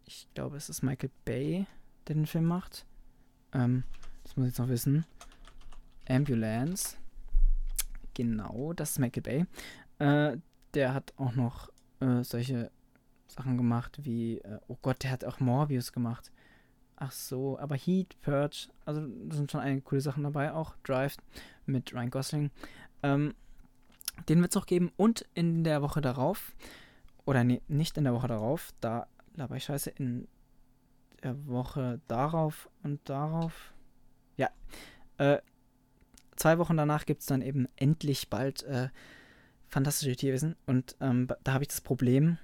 ich 0.06 0.28
glaube, 0.36 0.58
es 0.58 0.69
ist 0.69 0.84
Michael 0.84 1.10
Bay, 1.26 1.65
der 2.08 2.15
den 2.15 2.28
Film 2.28 2.45
macht. 2.45 2.86
Ähm, 3.54 3.84
das 4.23 4.38
muss 4.38 4.45
ich 4.45 4.52
jetzt 4.52 4.60
noch 4.60 4.69
wissen. 4.69 5.04
Ambulance. 6.08 6.97
Genau, 8.13 8.73
das 8.73 8.91
ist 8.91 8.99
Michael 8.99 9.23
Bay. 9.23 9.45
Äh, 9.97 10.38
der 10.76 10.93
hat 10.93 11.13
auch 11.17 11.36
noch 11.36 11.71
solche 12.23 12.69
Sachen 13.28 13.56
gemacht 13.56 13.99
wie, 14.04 14.41
oh 14.67 14.76
Gott, 14.82 15.04
der 15.04 15.12
hat 15.12 15.23
auch 15.23 15.39
Morbius 15.39 15.93
gemacht. 15.93 16.33
Ach 16.95 17.12
so, 17.12 17.58
aber 17.60 17.75
Heat, 17.75 18.15
Purge, 18.21 18.69
also 18.86 19.01
da 19.01 19.36
sind 19.36 19.51
schon 19.51 19.62
einige 19.62 19.82
coole 19.82 20.01
Sachen 20.01 20.23
dabei, 20.23 20.53
auch 20.53 20.75
Drive 20.84 21.17
mit 21.65 21.93
Ryan 21.93 22.10
Gosling. 22.10 22.51
Ähm, 23.01 23.34
den 24.29 24.41
wird 24.41 24.56
es 24.56 24.62
auch 24.62 24.67
geben 24.67 24.91
und 24.95 25.25
in 25.34 25.63
der 25.63 25.82
Woche 25.82 26.01
darauf, 26.01 26.53
oder 27.25 27.43
nee, 27.43 27.62
nicht 27.67 27.97
in 27.97 28.03
der 28.03 28.13
Woche 28.13 28.27
darauf, 28.27 28.69
da 28.79 29.08
laber 29.36 29.56
ich 29.56 29.63
scheiße, 29.63 29.89
in 29.89 30.27
der 31.23 31.47
Woche 31.47 31.99
darauf 32.08 32.69
und 32.84 33.01
darauf, 33.10 33.73
ja, 34.38 34.49
äh, 35.17 35.39
zwei 36.36 36.58
Wochen 36.58 36.77
danach 36.77 37.06
gibt 37.06 37.21
es 37.21 37.27
dann 37.27 37.41
eben 37.41 37.67
endlich 37.75 38.29
bald 38.29 38.63
äh, 38.63 38.89
fantastische 39.67 40.15
Tierwesen. 40.15 40.56
Und 40.65 40.95
ähm, 41.01 41.27
da 41.43 41.53
habe 41.53 41.63
ich 41.63 41.69
das 41.69 41.82
Problem, 41.82 42.38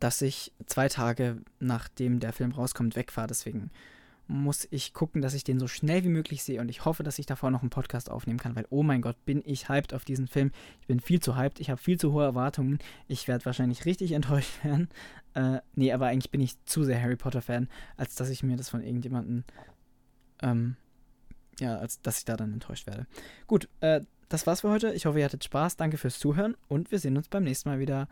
dass 0.00 0.20
ich 0.22 0.52
zwei 0.66 0.88
Tage 0.88 1.38
nachdem 1.60 2.18
der 2.18 2.32
Film 2.32 2.52
rauskommt 2.52 2.96
wegfahre. 2.96 3.28
Deswegen 3.28 3.70
muss 4.26 4.66
ich 4.70 4.92
gucken, 4.92 5.22
dass 5.22 5.34
ich 5.34 5.44
den 5.44 5.58
so 5.58 5.68
schnell 5.68 6.04
wie 6.04 6.08
möglich 6.08 6.42
sehe. 6.42 6.60
Und 6.60 6.68
ich 6.68 6.84
hoffe, 6.84 7.02
dass 7.02 7.18
ich 7.18 7.26
davor 7.26 7.50
noch 7.50 7.62
einen 7.62 7.70
Podcast 7.70 8.10
aufnehmen 8.10 8.38
kann, 8.38 8.56
weil, 8.56 8.66
oh 8.70 8.82
mein 8.82 9.02
Gott, 9.02 9.16
bin 9.24 9.42
ich 9.44 9.68
hyped 9.68 9.92
auf 9.92 10.04
diesen 10.04 10.26
Film. 10.28 10.52
Ich 10.80 10.86
bin 10.86 11.00
viel 11.00 11.20
zu 11.20 11.36
hyped. 11.36 11.60
Ich 11.60 11.70
habe 11.70 11.80
viel 11.80 11.98
zu 11.98 12.12
hohe 12.12 12.24
Erwartungen. 12.24 12.78
Ich 13.08 13.28
werde 13.28 13.44
wahrscheinlich 13.44 13.84
richtig 13.84 14.12
enttäuscht 14.12 14.64
werden. 14.64 14.88
Äh, 15.34 15.60
nee, 15.74 15.92
aber 15.92 16.06
eigentlich 16.06 16.30
bin 16.30 16.40
ich 16.40 16.62
zu 16.64 16.84
sehr 16.84 17.00
Harry 17.00 17.16
Potter-Fan, 17.16 17.68
als 17.96 18.14
dass 18.16 18.30
ich 18.30 18.42
mir 18.42 18.56
das 18.56 18.68
von 18.68 18.82
irgendjemandem 18.82 19.44
ähm, 20.42 20.76
ja, 21.60 21.76
als 21.76 22.00
dass 22.00 22.18
ich 22.18 22.24
da 22.24 22.36
dann 22.36 22.52
enttäuscht 22.52 22.86
werde. 22.86 23.06
Gut, 23.46 23.68
äh, 23.80 24.00
das 24.28 24.46
war's 24.46 24.62
für 24.62 24.70
heute. 24.70 24.92
Ich 24.92 25.06
hoffe, 25.06 25.18
ihr 25.18 25.24
hattet 25.24 25.44
Spaß. 25.44 25.76
Danke 25.76 25.98
fürs 25.98 26.18
Zuhören 26.18 26.56
und 26.68 26.90
wir 26.90 26.98
sehen 26.98 27.16
uns 27.16 27.28
beim 27.28 27.44
nächsten 27.44 27.68
Mal 27.68 27.78
wieder. 27.78 28.08